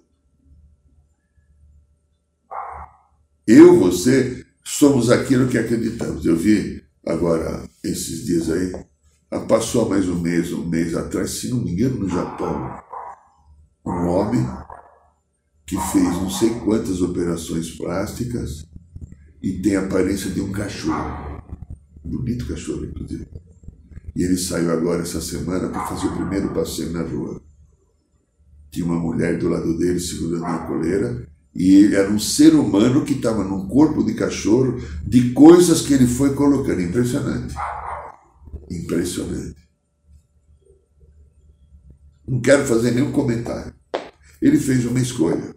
Eu, 3.47 3.79
você, 3.79 4.45
somos 4.63 5.09
aquilo 5.09 5.49
que 5.49 5.57
acreditamos. 5.57 6.23
Eu 6.27 6.35
vi 6.35 6.85
agora, 7.03 7.67
esses 7.83 8.23
dias 8.23 8.51
aí, 8.51 8.71
passou 9.47 9.89
mais 9.89 10.07
um 10.07 10.21
mês, 10.21 10.53
um 10.53 10.63
mês 10.63 10.95
atrás, 10.95 11.31
se 11.31 11.49
não 11.49 11.63
me 11.63 11.71
engano, 11.71 12.01
no 12.01 12.09
Japão, 12.09 12.83
um 13.83 14.07
homem 14.07 14.64
que 15.65 15.77
fez 15.91 16.03
não 16.03 16.29
sei 16.29 16.49
quantas 16.59 17.01
operações 17.01 17.71
plásticas 17.71 18.65
e 19.41 19.53
tem 19.53 19.75
a 19.75 19.81
aparência 19.81 20.29
de 20.29 20.41
um 20.41 20.51
cachorro. 20.51 21.43
Bonito 22.03 22.47
cachorro, 22.47 22.85
inclusive. 22.85 23.27
E 24.15 24.23
ele 24.23 24.37
saiu 24.37 24.71
agora 24.71 25.01
essa 25.01 25.19
semana 25.19 25.69
para 25.69 25.87
fazer 25.87 26.07
o 26.07 26.15
primeiro 26.15 26.53
passeio 26.53 26.91
na 26.91 27.01
rua. 27.01 27.41
Tinha 28.71 28.85
uma 28.85 28.99
mulher 28.99 29.37
do 29.37 29.49
lado 29.49 29.77
dele 29.77 29.99
segurando 29.99 30.43
uma 30.43 30.67
coleira 30.67 31.27
e 31.53 31.75
ele 31.75 31.95
era 31.95 32.11
um 32.11 32.19
ser 32.19 32.53
humano 32.53 33.03
que 33.03 33.13
estava 33.13 33.43
num 33.43 33.67
corpo 33.67 34.03
de 34.03 34.13
cachorro 34.13 34.79
de 35.05 35.31
coisas 35.31 35.81
que 35.81 35.93
ele 35.93 36.05
foi 36.05 36.33
colocando. 36.35 36.81
Impressionante. 36.81 37.55
Impressionante. 38.69 39.55
Não 42.27 42.41
quero 42.41 42.65
fazer 42.65 42.91
nenhum 42.91 43.11
comentário. 43.11 43.73
Ele 44.41 44.59
fez 44.59 44.85
uma 44.85 44.99
escolha. 44.99 45.55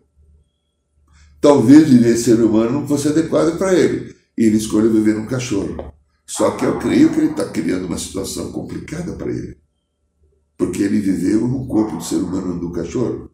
Talvez 1.41 1.88
viver 1.88 2.17
ser 2.17 2.41
humano 2.41 2.81
não 2.81 2.88
fosse 2.88 3.09
adequado 3.09 3.57
para 3.59 3.75
ele. 3.75 4.17
E 4.37 4.45
ele 4.45 4.57
escolheu 4.57 4.93
viver 4.93 5.17
um 5.17 5.27
cachorro. 5.27 5.93
Só 6.27 6.53
que 6.53 6.64
eu 6.64 6.79
creio 6.79 7.11
que 7.11 7.21
ele 7.21 7.31
está 7.31 7.49
criando 7.49 7.87
uma 7.87 7.99
situação 7.99 8.53
complicada 8.53 9.14
para 9.14 9.31
ele. 9.31 9.59
Porque 10.57 10.83
ele 10.83 11.01
viveu 11.01 11.47
num 11.47 11.67
corpo 11.67 11.99
de 11.99 12.07
ser 12.07 12.17
humano 12.17 12.59
do 12.59 12.73
cachorro. 12.73 13.31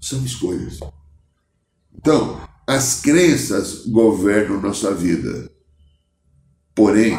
São 0.00 0.24
escolhas. 0.24 0.80
Então, 1.94 2.40
as 2.66 3.00
crenças 3.00 3.86
governam 3.86 4.60
nossa 4.60 4.94
vida. 4.94 5.50
Porém, 6.74 7.16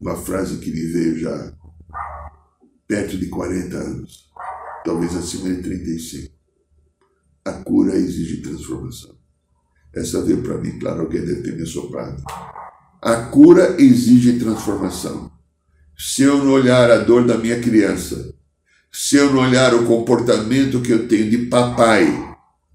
uma 0.00 0.16
frase 0.16 0.58
que 0.58 0.70
me 0.70 0.86
veio 0.86 1.18
já 1.18 1.52
perto 2.86 3.18
de 3.18 3.28
40 3.28 3.76
anos, 3.76 4.30
talvez 4.84 5.16
acima 5.16 5.48
de 5.48 5.62
35. 5.62 6.32
A 7.44 7.52
cura 7.52 7.96
exige 7.96 8.42
transformação. 8.42 9.16
Essa 9.94 10.22
veio 10.22 10.42
para 10.42 10.58
mim, 10.58 10.78
claro, 10.78 11.02
alguém 11.02 11.24
deve 11.24 11.42
ter 11.42 11.56
me 11.56 11.66
soprado. 11.66 12.22
A 13.00 13.16
cura 13.16 13.76
exige 13.78 14.38
transformação. 14.38 15.30
Se 15.96 16.22
eu 16.22 16.38
não 16.38 16.52
olhar 16.52 16.90
a 16.90 16.98
dor 16.98 17.26
da 17.26 17.38
minha 17.38 17.60
criança, 17.60 18.34
se 18.92 19.16
eu 19.16 19.32
não 19.32 19.42
olhar 19.42 19.74
o 19.74 19.86
comportamento 19.86 20.80
que 20.80 20.90
eu 20.90 21.06
tenho 21.06 21.30
de 21.30 21.38
papai 21.46 22.06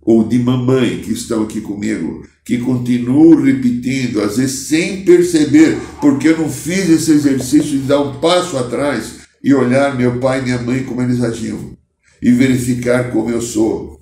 ou 0.02 0.28
de 0.28 0.40
mamãe 0.40 1.02
que 1.02 1.12
estão 1.12 1.44
aqui 1.44 1.62
comigo, 1.62 2.26
que 2.46 2.60
continuo 2.60 3.42
repetindo, 3.42 4.22
às 4.22 4.38
vezes 4.38 4.68
sem 4.68 5.04
perceber, 5.04 5.78
porque 6.00 6.30
eu 6.30 6.38
não 6.38 6.50
fiz 6.50 6.90
esse 6.90 7.12
exercício 7.12 7.72
de 7.72 7.80
dar 7.80 8.02
um 8.02 8.20
passo 8.20 8.58
atrás 8.58 9.20
e 9.44 9.54
olhar 9.54 9.98
meu 9.98 10.20
pai 10.20 10.40
e 10.40 10.44
minha 10.44 10.62
mãe 10.62 10.84
como 10.84 11.02
eles 11.02 11.22
agiam 11.22 11.79
e 12.22 12.32
verificar 12.32 13.12
como 13.12 13.30
eu 13.30 13.42
sou. 13.42 14.02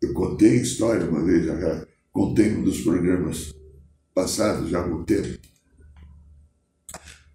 Eu 0.00 0.12
contei 0.12 0.58
a 0.58 0.62
história 0.62 1.08
uma 1.08 1.24
vez, 1.24 1.44
já 1.44 1.86
contei 2.12 2.54
um 2.54 2.62
dos 2.62 2.80
programas 2.80 3.54
passados, 4.14 4.70
já 4.70 4.78
há 4.78 4.82
algum 4.82 5.04
tempo. 5.04 5.38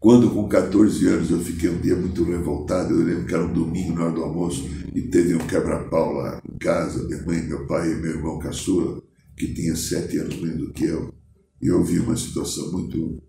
Quando, 0.04 0.32
com 0.32 0.50
14 0.50 1.08
anos, 1.08 1.32
eu 1.32 1.40
fiquei 1.40 1.70
um 1.70 1.80
dia 1.80 1.96
muito 1.96 2.26
revoltado, 2.26 2.94
eu 2.94 3.06
lembro 3.06 3.26
que 3.26 3.34
era 3.34 3.46
um 3.46 3.54
domingo 3.54 3.94
na 3.94 4.04
hora 4.04 4.12
do 4.12 4.24
almoço 4.24 4.68
e 4.94 5.02
teve 5.04 5.34
um 5.34 5.48
quebra-pau 5.48 6.12
lá 6.12 6.42
em 6.46 6.58
casa, 6.58 7.08
minha 7.08 7.24
mãe, 7.24 7.42
meu 7.42 7.66
pai 7.66 7.90
e 7.90 7.96
meu 7.96 8.12
irmão 8.12 8.38
caçula, 8.38 9.02
que 9.38 9.54
tinha 9.54 9.74
sete 9.78 10.18
anos 10.18 10.42
menos 10.42 10.58
do 10.58 10.74
que 10.74 10.84
eu. 10.84 11.14
E 11.62 11.68
eu 11.68 11.82
vi 11.86 12.00
uma 12.00 12.18
situação 12.18 12.70
muito 12.74 13.24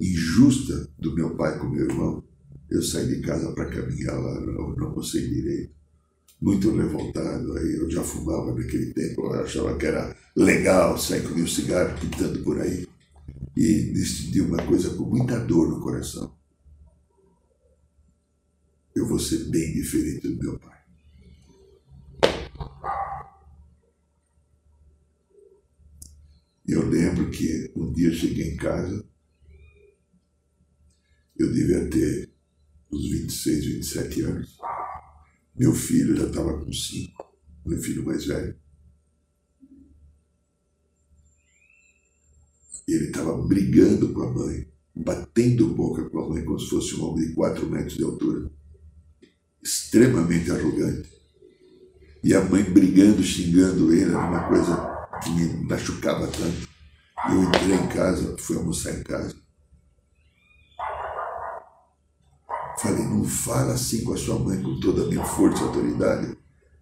injusta 0.00 0.88
do 0.98 1.14
meu 1.14 1.36
pai 1.36 1.58
com 1.58 1.68
meu 1.68 1.84
irmão. 1.84 2.24
Eu 2.70 2.82
saí 2.82 3.06
de 3.06 3.20
casa 3.20 3.52
para 3.52 3.70
caminhar 3.70 4.18
lá, 4.18 4.40
não, 4.40 4.74
não 4.74 4.92
consegui 4.92 5.28
direito. 5.28 5.74
Muito 6.40 6.74
revoltado, 6.76 7.56
aí 7.56 7.76
eu 7.76 7.90
já 7.90 8.02
fumava 8.02 8.52
naquele 8.54 8.92
tempo, 8.92 9.22
eu 9.22 9.32
achava 9.34 9.76
que 9.78 9.86
era 9.86 10.14
legal 10.36 10.98
sair 10.98 11.22
com 11.22 11.34
meu 11.34 11.46
cigarro 11.46 11.98
pintando 11.98 12.42
por 12.42 12.60
aí. 12.60 12.86
E 13.56 13.92
decidi 13.92 14.40
uma 14.40 14.62
coisa 14.66 14.90
com 14.90 15.04
muita 15.04 15.38
dor 15.38 15.70
no 15.70 15.80
coração. 15.80 16.34
Eu 18.94 19.06
vou 19.06 19.18
ser 19.18 19.44
bem 19.44 19.72
diferente 19.72 20.28
do 20.28 20.42
meu 20.42 20.58
pai. 20.58 20.74
Eu 26.66 26.88
lembro 26.88 27.30
que 27.30 27.70
um 27.76 27.92
dia 27.92 28.08
eu 28.08 28.14
cheguei 28.14 28.52
em 28.52 28.56
casa 28.56 29.04
eu 31.36 31.52
devia 31.52 31.88
ter 31.90 32.30
uns 32.94 33.10
26, 33.10 33.64
27 33.66 34.22
anos. 34.22 34.56
Meu 35.56 35.72
filho 35.72 36.16
já 36.16 36.26
estava 36.26 36.58
com 36.58 36.72
5, 36.72 37.24
meu 37.66 37.78
filho 37.80 38.04
mais 38.04 38.24
velho. 38.26 38.56
Ele 42.86 43.06
estava 43.06 43.36
brigando 43.46 44.12
com 44.12 44.22
a 44.22 44.32
mãe, 44.32 44.68
batendo 44.94 45.74
boca 45.74 46.08
com 46.10 46.20
a 46.20 46.28
mãe 46.28 46.44
como 46.44 46.58
se 46.58 46.68
fosse 46.68 46.94
um 46.96 47.04
homem 47.04 47.28
de 47.28 47.34
4 47.34 47.70
metros 47.70 47.96
de 47.96 48.04
altura. 48.04 48.50
Extremamente 49.62 50.50
arrogante. 50.50 51.10
E 52.22 52.34
a 52.34 52.42
mãe 52.42 52.62
brigando, 52.62 53.22
xingando 53.22 53.92
ele, 53.92 54.10
era 54.10 54.18
uma 54.18 54.48
coisa 54.48 55.08
que 55.22 55.30
me 55.30 55.64
machucava 55.64 56.26
tanto. 56.26 56.68
Eu 57.30 57.42
entrei 57.42 57.74
em 57.74 57.88
casa, 57.88 58.36
fui 58.38 58.56
almoçar 58.56 58.98
em 58.98 59.02
casa. 59.02 59.43
Falei, 62.78 63.04
não 63.04 63.24
fala 63.24 63.74
assim 63.74 64.04
com 64.04 64.14
a 64.14 64.16
sua 64.16 64.38
mãe 64.38 64.60
com 64.62 64.78
toda 64.80 65.02
a 65.02 65.06
minha 65.06 65.24
força 65.24 65.62
e 65.62 65.66
autoridade. 65.66 66.36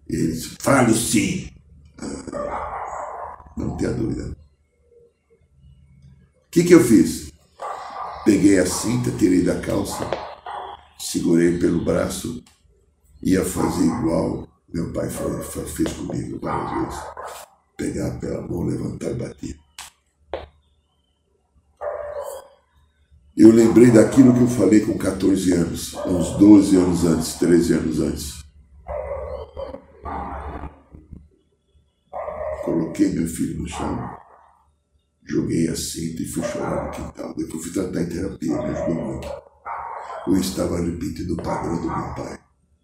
Ele 0.09 0.33
disse, 0.33 0.57
falo 0.61 0.95
sim. 0.95 1.49
Ah, 1.99 3.53
não 3.57 3.77
tenha 3.77 3.93
dúvida. 3.93 4.37
O 6.47 6.51
que, 6.51 6.65
que 6.65 6.75
eu 6.75 6.85
fiz? 6.85 7.33
Peguei 8.25 8.59
a 8.59 8.67
cinta, 8.67 9.11
tirei 9.11 9.43
da 9.43 9.61
calça, 9.61 10.09
segurei 10.99 11.59
pelo 11.59 11.85
braço, 11.85 12.43
ia 13.23 13.45
fazer 13.45 13.85
igual 13.85 14.49
meu 14.73 14.91
pai 14.91 15.11
fez 15.11 15.93
comigo 15.93 16.39
várias 16.41 16.87
vezes. 16.87 17.01
Pegar 17.77 18.19
pela 18.19 18.41
mão, 18.47 18.63
levantar 18.63 19.11
e 19.11 19.15
bater. 19.15 19.62
Eu 23.35 23.51
lembrei 23.51 23.91
daquilo 23.91 24.35
que 24.35 24.43
eu 24.43 24.49
falei 24.49 24.81
com 24.81 24.97
14 24.99 25.53
anos, 25.53 25.95
uns 25.95 26.37
12 26.39 26.77
anos 26.77 27.05
antes, 27.05 27.35
13 27.35 27.73
anos 27.73 28.01
antes. 28.01 28.43
Coloquei 32.63 33.09
meu 33.09 33.27
filho 33.27 33.59
no 33.59 33.69
chão, 33.69 34.17
joguei 35.25 35.67
a 35.69 35.75
cinta 35.75 36.23
e 36.23 36.27
fui 36.27 36.43
chorar 36.43 36.85
no 36.85 36.91
quintal. 36.91 37.35
Depois 37.35 37.63
fui 37.63 37.73
tratar 37.73 38.03
em 38.03 38.09
terapia, 38.09 38.55
me 38.55 38.65
ajudou 38.65 39.03
muito. 39.03 39.29
Eu 40.27 40.37
estava 40.37 40.81
repetindo 40.81 41.33
o 41.33 41.43
padrão 41.43 41.77
do 41.77 41.89
meu 41.89 42.15
pai. 42.15 42.39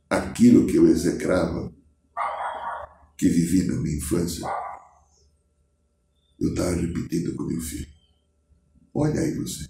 Aquilo 0.08 0.66
que 0.66 0.76
eu 0.76 0.88
execrava, 0.88 1.70
que 3.18 3.28
vivi 3.28 3.64
na 3.64 3.74
minha 3.74 3.98
infância, 3.98 4.48
eu 6.40 6.48
estava 6.48 6.72
repetindo 6.72 7.36
com 7.36 7.42
meu 7.42 7.60
filho. 7.60 7.86
Olha 8.94 9.20
aí 9.20 9.34
você 9.34 9.68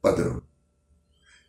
padrão. 0.00 0.42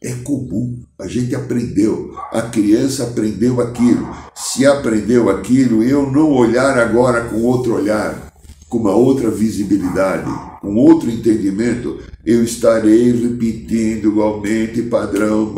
É 0.01 0.13
comum, 0.23 0.81
a 0.97 1.07
gente 1.07 1.35
aprendeu, 1.35 2.13
a 2.31 2.43
criança 2.43 3.03
aprendeu 3.03 3.59
aquilo. 3.59 4.07
Se 4.33 4.65
aprendeu 4.65 5.29
aquilo, 5.29 5.83
eu 5.83 6.09
não 6.09 6.31
olhar 6.31 6.77
agora 6.77 7.25
com 7.25 7.41
outro 7.43 7.75
olhar, 7.75 8.31
com 8.69 8.77
uma 8.77 8.93
outra 8.93 9.29
visibilidade, 9.29 10.31
com 10.62 10.75
outro 10.75 11.09
entendimento, 11.09 11.99
eu 12.25 12.43
estarei 12.43 13.12
repetindo 13.12 14.09
igualmente 14.09 14.83
padrão 14.83 15.53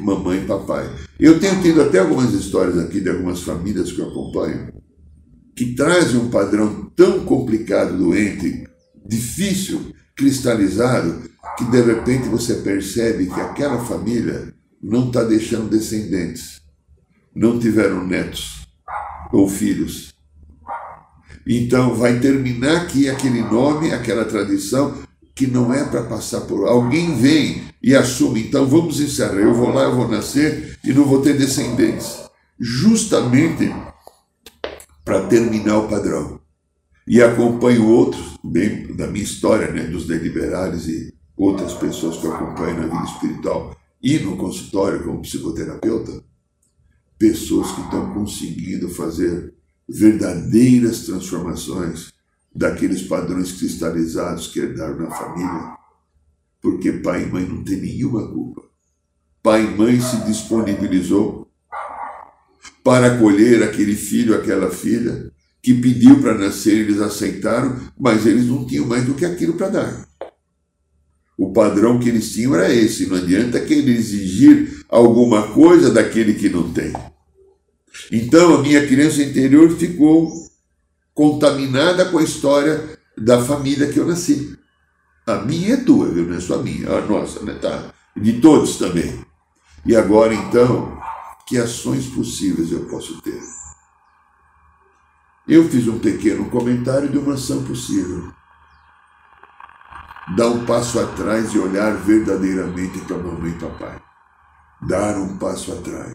mamãe 0.00 0.38
e 0.38 0.46
papai. 0.46 0.88
Eu 1.18 1.38
tenho 1.38 1.60
tido 1.60 1.82
até 1.82 1.98
algumas 1.98 2.32
histórias 2.32 2.78
aqui 2.78 3.00
de 3.00 3.10
algumas 3.10 3.40
famílias 3.42 3.92
que 3.92 4.00
eu 4.00 4.08
acompanho, 4.08 4.72
que 5.54 5.74
trazem 5.74 6.18
um 6.18 6.30
padrão 6.30 6.90
tão 6.96 7.24
complicado, 7.24 7.98
doente, 7.98 8.64
difícil, 9.06 9.92
cristalizado, 10.16 11.30
que 11.64 11.70
de 11.70 11.80
repente 11.80 12.28
você 12.28 12.56
percebe 12.56 13.26
que 13.26 13.40
aquela 13.40 13.84
família 13.84 14.52
não 14.82 15.06
está 15.06 15.22
deixando 15.22 15.70
descendentes, 15.70 16.60
não 17.34 17.58
tiveram 17.58 18.04
netos 18.06 18.66
ou 19.32 19.48
filhos. 19.48 20.12
Então 21.46 21.94
vai 21.94 22.18
terminar 22.18 22.82
aqui 22.82 23.08
aquele 23.08 23.42
nome, 23.42 23.92
aquela 23.92 24.24
tradição 24.24 25.02
que 25.34 25.46
não 25.46 25.72
é 25.72 25.84
para 25.84 26.04
passar 26.04 26.42
por. 26.42 26.68
Alguém 26.68 27.16
vem 27.16 27.62
e 27.82 27.94
assume, 27.94 28.48
então 28.48 28.66
vamos 28.66 29.00
encerrar. 29.00 29.34
Eu 29.34 29.54
vou 29.54 29.70
lá, 29.70 29.84
eu 29.84 29.94
vou 29.94 30.08
nascer 30.08 30.78
e 30.84 30.92
não 30.92 31.04
vou 31.04 31.22
ter 31.22 31.36
descendentes. 31.36 32.20
Justamente 32.60 33.72
para 35.04 35.26
terminar 35.26 35.78
o 35.78 35.88
padrão. 35.88 36.40
E 37.06 37.20
acompanho 37.20 37.88
outros, 37.88 38.38
bem 38.44 38.94
da 38.94 39.08
minha 39.08 39.24
história, 39.24 39.72
né, 39.72 39.82
dos 39.84 40.06
deliberares 40.06 40.86
e 40.86 41.12
outras 41.36 41.74
pessoas 41.74 42.16
que 42.16 42.26
eu 42.26 42.34
acompanho 42.34 42.80
na 42.80 42.86
vida 42.86 43.10
espiritual 43.10 43.76
e 44.02 44.18
no 44.18 44.36
consultório 44.36 45.04
como 45.04 45.22
psicoterapeuta, 45.22 46.24
pessoas 47.18 47.70
que 47.72 47.80
estão 47.82 48.12
conseguindo 48.12 48.88
fazer 48.88 49.54
verdadeiras 49.88 51.06
transformações 51.06 52.12
daqueles 52.54 53.02
padrões 53.02 53.52
cristalizados 53.52 54.48
que 54.48 54.60
herdaram 54.60 54.98
na 54.98 55.10
família, 55.10 55.76
porque 56.60 56.92
pai 56.92 57.24
e 57.24 57.26
mãe 57.26 57.46
não 57.46 57.62
têm 57.62 57.80
nenhuma 57.80 58.28
culpa. 58.28 58.62
Pai 59.42 59.64
e 59.64 59.76
mãe 59.76 60.00
se 60.00 60.16
disponibilizou 60.24 61.50
para 62.84 63.14
acolher 63.14 63.62
aquele 63.62 63.94
filho, 63.94 64.34
aquela 64.34 64.70
filha 64.70 65.32
que 65.62 65.74
pediu 65.74 66.20
para 66.20 66.36
nascer, 66.36 66.80
eles 66.80 67.00
aceitaram, 67.00 67.78
mas 67.98 68.26
eles 68.26 68.46
não 68.46 68.66
tinham 68.66 68.86
mais 68.86 69.04
do 69.04 69.14
que 69.14 69.24
aquilo 69.24 69.54
para 69.54 69.68
dar. 69.68 70.08
O 71.42 71.52
padrão 71.52 71.98
que 71.98 72.08
eles 72.08 72.32
tinham 72.32 72.54
era 72.54 72.72
esse. 72.72 73.06
Não 73.06 73.16
adianta 73.16 73.58
querer 73.58 73.96
exigir 73.96 74.84
alguma 74.88 75.48
coisa 75.48 75.90
daquele 75.90 76.34
que 76.34 76.48
não 76.48 76.72
tem. 76.72 76.92
Então 78.12 78.54
a 78.54 78.62
minha 78.62 78.86
criança 78.86 79.20
interior 79.24 79.68
ficou 79.76 80.30
contaminada 81.12 82.04
com 82.04 82.18
a 82.18 82.22
história 82.22 82.96
da 83.18 83.42
família 83.44 83.88
que 83.88 83.98
eu 83.98 84.06
nasci. 84.06 84.56
A 85.26 85.38
minha 85.38 85.74
é 85.74 85.76
tua, 85.78 86.06
viu? 86.10 86.28
Não 86.28 86.36
é 86.36 86.40
só 86.40 86.60
a 86.60 86.62
minha, 86.62 86.88
a 86.88 87.00
nossa, 87.00 87.42
né? 87.42 87.54
Tá? 87.60 87.92
De 88.16 88.34
todos 88.40 88.76
também. 88.76 89.12
E 89.84 89.96
agora 89.96 90.32
então, 90.32 90.96
que 91.48 91.58
ações 91.58 92.06
possíveis 92.06 92.70
eu 92.70 92.84
posso 92.84 93.20
ter? 93.20 93.42
Eu 95.48 95.68
fiz 95.68 95.88
um 95.88 95.98
pequeno 95.98 96.48
comentário 96.50 97.08
de 97.08 97.18
uma 97.18 97.34
ação 97.34 97.64
possível. 97.64 98.32
Dar 100.36 100.48
um 100.48 100.64
passo 100.64 101.00
atrás 101.00 101.52
e 101.52 101.58
olhar 101.58 101.96
verdadeiramente 101.96 103.00
para 103.00 103.18
mamãe 103.18 103.50
e 103.50 103.58
papai. 103.58 104.00
Dar 104.86 105.18
um 105.18 105.36
passo 105.36 105.72
atrás. 105.72 106.14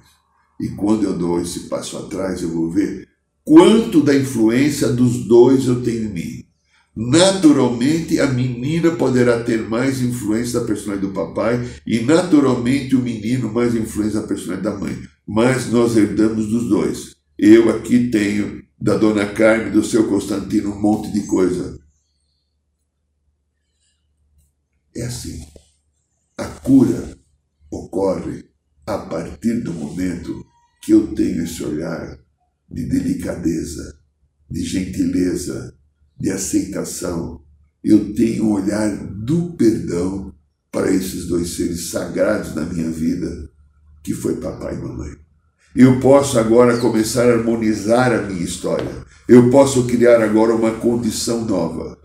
E 0.60 0.70
quando 0.70 1.03
eu 1.03 1.18
dou 1.18 1.41
esse 1.41 1.68
passo 1.68 1.97
atrás, 1.97 2.41
eu 2.41 2.49
vou 2.49 2.72
ver 2.72 3.08
quanto 3.43 4.01
da 4.01 4.16
influência 4.16 4.88
dos 4.88 5.28
dois 5.28 5.68
eu 5.68 5.84
tenho 5.84 6.05
em 6.05 6.14
mim. 6.14 6.47
Naturalmente, 6.95 8.20
a 8.20 8.28
menina 8.28 8.91
poderá 8.91 9.43
ter 9.43 9.70
mais 9.70 10.01
influência 10.01 10.60
da 10.60 10.66
personalidade 10.66 11.12
do 11.12 11.14
papai 11.14 11.64
e, 11.86 11.99
naturalmente, 11.99 12.95
o 12.95 13.01
menino 13.01 13.53
mais 13.53 13.76
influência 13.76 14.22
da 14.22 14.28
personalidade 14.28 14.76
da 14.76 14.84
mãe. 14.84 14.97
Mas 15.28 15.70
nós 15.70 15.95
herdamos 15.95 16.47
dos 16.47 16.68
dois. 16.68 17.16
Eu 17.38 17.70
aqui 17.70 18.08
tenho 18.10 18.64
da 18.82 18.97
dona 18.97 19.28
Carmen, 19.28 19.72
do 19.72 19.84
seu 19.84 20.08
Constantino, 20.08 20.72
um 20.72 20.82
monte 20.82 21.12
de 21.12 21.28
coisa. 21.28 21.78
É 24.98 25.06
assim. 25.06 25.45
A 26.36 26.45
cura 26.45 27.16
ocorre 27.70 28.45
a 28.84 28.98
partir 28.98 29.62
do 29.62 29.72
momento 29.72 30.43
que 30.82 30.91
eu 30.91 31.14
tenho 31.14 31.43
esse 31.43 31.64
olhar 31.64 32.18
de 32.68 32.84
delicadeza, 32.86 34.00
de 34.50 34.64
gentileza, 34.64 35.76
de 36.20 36.32
aceitação. 36.32 37.43
Eu 37.84 38.12
tenho 38.16 38.45
um 38.45 38.54
olhar 38.54 38.89
do 39.24 39.56
perdão 39.56 40.34
para 40.72 40.91
esses 40.91 41.28
dois 41.28 41.56
seres 41.56 41.91
sagrados 41.91 42.56
na 42.56 42.66
minha 42.66 42.89
vida, 42.89 43.52
que 44.04 44.16
foi 44.16 44.38
papai 44.38 44.74
e 44.74 44.82
mamãe. 44.82 45.12
Eu 45.76 46.00
posso 46.00 46.39
agora 46.39 46.80
começar 46.80 47.30
a 47.30 47.34
harmonizar 47.34 48.12
a 48.12 48.24
minha 48.24 48.43
história. 48.43 49.06
Eu 49.30 49.52
posso 49.52 49.86
criar 49.86 50.24
agora 50.24 50.56
uma 50.56 50.72
condição 50.80 51.45
nova. 51.45 51.97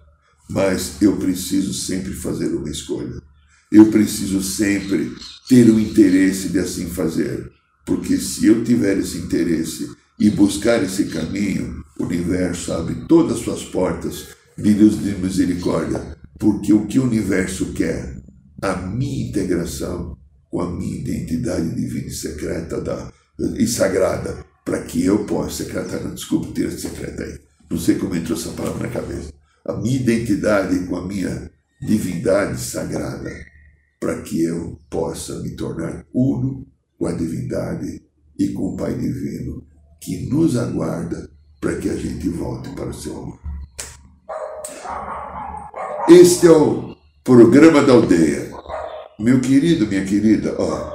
Mas 0.53 1.01
eu 1.01 1.17
preciso 1.17 1.73
sempre 1.73 2.13
fazer 2.13 2.49
uma 2.55 2.69
escolha. 2.69 3.23
Eu 3.71 3.87
preciso 3.87 4.43
sempre 4.43 5.11
ter 5.49 5.71
o 5.71 5.81
interesse 5.81 6.51
de 6.51 6.59
assim 6.59 6.91
fazer. 6.91 7.51
Porque 7.87 8.19
se 8.19 8.47
eu 8.47 8.63
tiver 8.63 8.99
esse 8.99 9.17
interesse 9.17 9.91
e 10.21 10.29
buscar 10.29 10.83
esse 10.83 11.07
caminho, 11.07 11.83
o 11.99 12.05
universo 12.05 12.71
abre 12.73 13.07
todas 13.09 13.39
as 13.39 13.45
suas 13.45 13.65
portas 13.65 14.27
de 14.59 14.75
luz 14.75 15.03
de 15.03 15.13
misericórdia. 15.13 16.19
Porque 16.39 16.71
o 16.73 16.87
que 16.87 16.99
o 16.99 17.05
universo 17.05 17.73
quer? 17.73 18.21
A 18.61 18.77
minha 18.77 19.31
integração 19.31 20.19
com 20.51 20.61
a 20.61 20.71
minha 20.71 20.99
identidade 20.99 21.75
divina 21.75 22.09
e 22.09 22.11
secreta 22.11 22.79
da, 22.79 23.11
e 23.57 23.67
sagrada, 23.67 24.45
para 24.63 24.83
que 24.83 25.03
eu 25.03 25.25
possa, 25.25 25.65
secreta, 25.65 25.99
não, 25.99 26.15
desculpa, 26.15 26.53
tira 26.53 26.71
secreta 26.71 27.23
aí. 27.23 27.41
Não 27.71 27.79
sei 27.79 27.95
como 27.95 28.15
entrou 28.15 28.39
essa 28.39 28.51
palavra 28.51 28.87
na 28.87 28.93
cabeça. 28.93 29.33
A 29.65 29.75
minha 29.75 29.97
identidade 29.97 30.87
com 30.87 30.97
a 30.97 31.07
minha 31.07 31.51
divindade 31.81 32.61
sagrada, 32.61 33.31
para 34.01 34.21
que 34.23 34.43
eu 34.43 34.79
possa 34.91 35.39
me 35.41 35.51
tornar 35.57 36.05
uno 36.13 36.67
com 36.99 37.07
a 37.07 37.13
divindade 37.13 38.03
e 38.39 38.49
com 38.49 38.75
o 38.75 38.77
Pai 38.77 38.95
Divino 38.95 39.67
que 40.01 40.29
nos 40.29 40.57
aguarda 40.57 41.31
para 41.61 41.77
que 41.77 41.89
a 41.89 41.97
gente 41.97 42.29
volte 42.29 42.71
para 42.71 42.89
o 42.89 42.95
seu 42.95 43.17
amor. 43.17 43.39
Este 46.09 46.49
é 46.49 46.51
o 46.51 46.97
programa 47.23 47.83
da 47.83 47.93
aldeia. 47.93 48.51
Meu 49.19 49.41
querido, 49.41 49.87
minha 49.87 50.05
querida, 50.05 50.57
ó, 50.59 50.93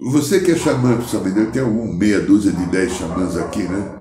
você 0.00 0.40
que 0.40 0.50
é 0.50 0.56
xamã, 0.56 0.96
principalmente, 0.96 1.52
tem 1.52 1.62
um 1.62 1.92
meia 1.92 2.20
dúzia 2.20 2.50
de 2.50 2.66
dez 2.66 2.92
xamãs 2.92 3.36
aqui, 3.36 3.62
né? 3.62 4.00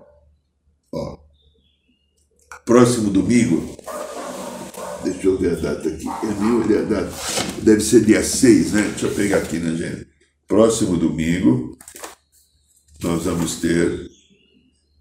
Ó, 0.92 1.18
próximo 2.66 3.12
domingo, 3.12 3.78
deixa 5.12 5.28
eu 5.28 5.38
ver 5.38 5.52
a 5.52 5.56
data 5.56 5.90
aqui, 5.90 6.06
eu 6.06 6.42
nem 6.42 6.52
olhei 6.54 6.80
a 6.80 6.84
data, 6.84 7.12
deve 7.62 7.82
ser 7.82 8.06
dia 8.06 8.24
6, 8.24 8.72
né? 8.74 8.82
Deixa 8.90 9.08
eu 9.08 9.16
pegar 9.16 9.38
aqui, 9.38 9.58
né, 9.58 9.76
gente? 9.76 10.08
Próximo 10.48 10.98
domingo, 10.98 11.78
nós 13.04 13.24
vamos 13.24 13.56
ter 13.56 14.10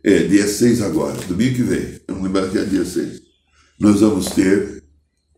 é, 0.03 0.25
dia 0.25 0.47
6 0.47 0.83
agora, 0.83 1.17
domingo 1.27 1.57
que 1.57 1.63
vem, 1.63 2.01
não 2.09 2.23
lembro 2.23 2.51
que 2.51 2.59
é 2.59 2.65
dia 2.65 2.85
6. 2.85 3.23
Nós 3.79 4.01
vamos 4.01 4.27
ter 4.27 4.83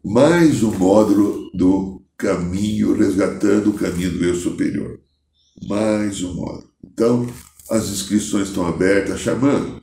mais 0.05 0.63
um 0.63 0.73
módulo 0.73 1.51
do 1.55 2.03
caminho, 2.17 2.97
resgatando 2.97 3.71
o 3.71 3.75
caminho 3.75 4.11
do 4.11 4.25
eu 4.25 4.35
superior. 4.35 5.01
Mais 5.67 6.23
um 6.23 6.35
módulo. 6.35 6.71
Então, 6.85 7.27
as 7.71 7.89
inscrições 7.89 8.49
estão 8.49 8.67
abertas, 8.67 9.21
chamando. 9.21 9.83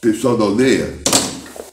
Pessoal 0.00 0.36
da 0.36 0.44
aldeia, 0.44 0.98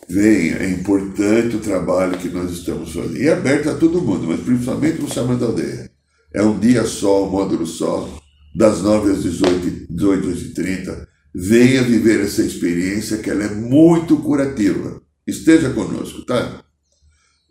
venha, 0.09 0.57
é 0.57 0.69
importante 0.69 1.55
o 1.55 1.59
trabalho 1.59 2.17
que 2.17 2.29
nós 2.29 2.51
estamos 2.51 2.91
fazendo. 2.91 3.17
E 3.17 3.27
é 3.27 3.33
aberto 3.33 3.69
a 3.69 3.75
todo 3.75 4.01
mundo, 4.01 4.27
mas 4.27 4.39
principalmente 4.41 5.01
o 5.01 5.13
chamando 5.13 5.39
da 5.39 5.45
aldeia. 5.47 5.91
É 6.33 6.41
um 6.43 6.59
dia 6.59 6.85
só, 6.85 7.27
um 7.27 7.31
módulo 7.31 7.65
só, 7.65 8.09
das 8.55 8.81
9 8.81 9.11
às 9.11 9.23
18, 9.23 9.87
18 9.89 10.29
às 10.29 10.41
30 10.53 11.09
Venha 11.33 11.83
viver 11.83 12.21
essa 12.21 12.41
experiência 12.41 13.19
que 13.19 13.29
ela 13.29 13.43
é 13.43 13.53
muito 13.53 14.17
curativa. 14.17 15.01
Esteja 15.27 15.69
conosco, 15.71 16.25
tá? 16.25 16.63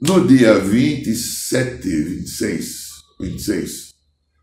No 0.01 0.27
dia 0.27 0.59
27, 0.59 1.89
26, 1.89 2.89
26, 3.21 3.95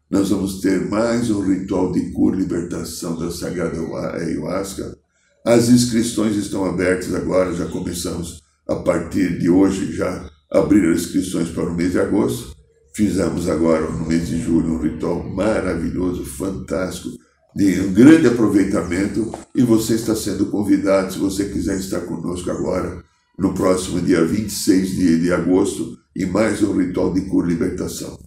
nós 0.09 0.29
vamos 0.29 0.61
ter 0.61 0.89
mais 0.89 1.29
um 1.29 1.41
ritual 1.41 1.91
de 1.91 2.11
cura 2.11 2.37
e 2.37 2.39
libertação 2.39 3.17
da 3.19 3.29
Sagrada 3.29 3.77
Ayahuasca. 4.13 4.97
As 5.45 5.69
inscrições 5.69 6.35
estão 6.37 6.65
abertas 6.65 7.13
agora, 7.13 7.53
já 7.53 7.67
começamos 7.67 8.41
a 8.67 8.77
partir 8.77 9.37
de 9.37 9.47
hoje, 9.47 9.93
já 9.93 10.27
abrir 10.51 10.91
as 10.91 11.01
inscrições 11.01 11.49
para 11.49 11.69
o 11.69 11.75
mês 11.75 11.91
de 11.91 11.99
agosto. 11.99 12.55
Fizemos 12.95 13.47
agora, 13.47 13.87
no 13.87 14.07
mês 14.07 14.27
de 14.27 14.41
julho, 14.41 14.73
um 14.73 14.81
ritual 14.81 15.21
maravilhoso, 15.23 16.25
fantástico, 16.25 17.09
de 17.55 17.79
um 17.79 17.93
grande 17.93 18.25
aproveitamento 18.25 19.31
e 19.53 19.61
você 19.61 19.93
está 19.93 20.15
sendo 20.15 20.47
convidado, 20.47 21.13
se 21.13 21.19
você 21.19 21.45
quiser 21.45 21.77
estar 21.77 22.01
conosco 22.01 22.49
agora, 22.49 23.03
no 23.37 23.53
próximo 23.53 24.01
dia 24.01 24.25
26 24.25 24.95
de, 24.95 25.19
de 25.19 25.31
agosto, 25.31 25.95
em 26.17 26.25
mais 26.25 26.63
um 26.63 26.75
ritual 26.75 27.13
de 27.13 27.21
cura 27.21 27.45
e 27.45 27.51
libertação. 27.51 28.17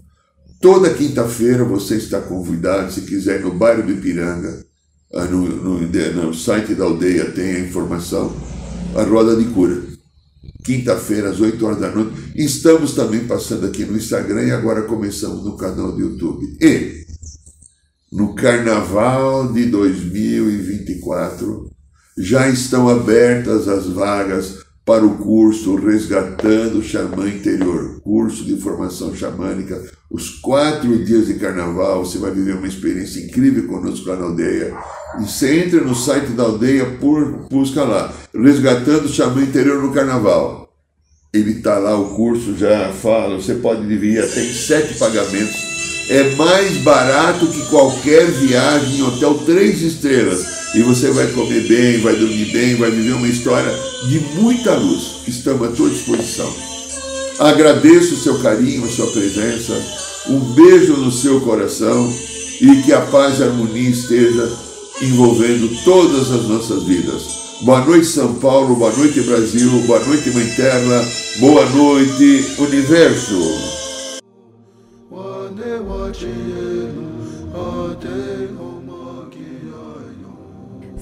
Toda 0.60 0.94
quinta-feira 0.94 1.64
você 1.64 1.96
está 1.96 2.20
convidado, 2.20 2.92
se 2.92 3.00
quiser, 3.00 3.40
no 3.40 3.52
bairro 3.54 3.82
do 3.82 3.92
Ipiranga, 3.92 4.68
no, 5.12 5.48
no, 5.48 5.80
no 5.80 6.34
site 6.34 6.74
da 6.74 6.84
aldeia 6.84 7.30
tem 7.30 7.56
a 7.56 7.60
informação, 7.60 8.34
a 8.94 9.02
roda 9.02 9.36
de 9.36 9.44
cura. 9.50 9.82
Quinta-feira, 10.64 11.30
às 11.30 11.40
8 11.40 11.64
horas 11.64 11.80
da 11.80 11.90
noite. 11.90 12.32
Estamos 12.34 12.92
também 12.92 13.26
passando 13.26 13.66
aqui 13.66 13.84
no 13.84 13.96
Instagram 13.96 14.44
e 14.44 14.50
agora 14.50 14.82
começamos 14.82 15.44
no 15.44 15.56
canal 15.56 15.92
do 15.92 16.00
YouTube. 16.00 16.56
E 16.60 17.06
no 18.12 18.34
Carnaval 18.34 19.52
de 19.52 19.66
2024, 19.66 21.70
já 22.18 22.48
estão 22.48 22.88
abertas 22.88 23.68
as 23.68 23.86
vagas 23.86 24.67
para 24.88 25.04
o 25.04 25.18
curso 25.18 25.76
Resgatando 25.76 26.78
o 26.78 26.82
Xamã 26.82 27.28
Interior, 27.28 28.00
curso 28.00 28.42
de 28.42 28.56
formação 28.56 29.14
xamânica. 29.14 29.78
Os 30.10 30.30
quatro 30.30 31.04
dias 31.04 31.26
de 31.26 31.34
carnaval, 31.34 32.06
você 32.06 32.16
vai 32.16 32.30
viver 32.30 32.54
uma 32.54 32.66
experiência 32.66 33.20
incrível 33.20 33.68
conosco 33.68 34.08
lá 34.08 34.16
na 34.16 34.24
aldeia. 34.24 34.74
E 35.20 35.24
você 35.24 35.62
entra 35.62 35.82
no 35.82 35.94
site 35.94 36.28
da 36.28 36.44
aldeia, 36.44 36.86
por, 36.98 37.46
busca 37.50 37.84
lá, 37.84 38.10
Resgatando 38.34 39.04
o 39.04 39.12
Xamã 39.12 39.42
Interior 39.42 39.82
no 39.82 39.92
Carnaval. 39.92 40.72
Ele 41.34 41.58
está 41.58 41.76
lá, 41.76 41.94
o 42.00 42.14
curso 42.14 42.56
já 42.56 42.90
fala, 42.90 43.36
você 43.36 43.56
pode 43.56 43.86
dividir 43.86 44.24
até 44.24 44.42
em 44.42 44.54
sete 44.54 44.98
pagamentos 44.98 45.68
é 46.10 46.22
mais 46.36 46.78
barato 46.78 47.46
que 47.48 47.66
qualquer 47.66 48.24
viagem 48.30 48.96
em 48.96 49.02
hotel 49.02 49.34
três 49.44 49.82
estrelas. 49.82 50.57
E 50.74 50.82
você 50.82 51.10
vai 51.10 51.26
comer 51.28 51.66
bem, 51.66 52.00
vai 52.00 52.14
dormir 52.14 52.52
bem, 52.52 52.76
vai 52.76 52.90
viver 52.90 53.14
uma 53.14 53.28
história 53.28 53.74
de 54.08 54.20
muita 54.40 54.74
luz. 54.74 55.22
Estamos 55.26 55.68
à 55.68 55.72
tua 55.72 55.88
disposição. 55.88 56.52
Agradeço 57.38 58.14
o 58.14 58.18
seu 58.18 58.38
carinho, 58.40 58.84
a 58.84 58.88
sua 58.88 59.06
presença. 59.06 59.72
Um 60.28 60.40
beijo 60.40 60.94
no 60.94 61.10
seu 61.10 61.40
coração 61.40 62.12
e 62.60 62.82
que 62.82 62.92
a 62.92 63.00
paz 63.00 63.38
e 63.38 63.44
a 63.44 63.46
harmonia 63.46 63.88
esteja 63.88 64.50
envolvendo 65.00 65.70
todas 65.84 66.30
as 66.30 66.48
nossas 66.48 66.82
vidas. 66.82 67.22
Boa 67.62 67.84
noite, 67.84 68.06
São 68.06 68.34
Paulo. 68.34 68.76
Boa 68.76 68.92
noite, 68.92 69.20
Brasil. 69.22 69.70
Boa 69.86 70.00
noite, 70.04 70.30
Mãe 70.30 70.46
Terra. 70.54 71.08
Boa 71.40 71.64
noite, 71.70 72.44
Universo. 72.58 73.78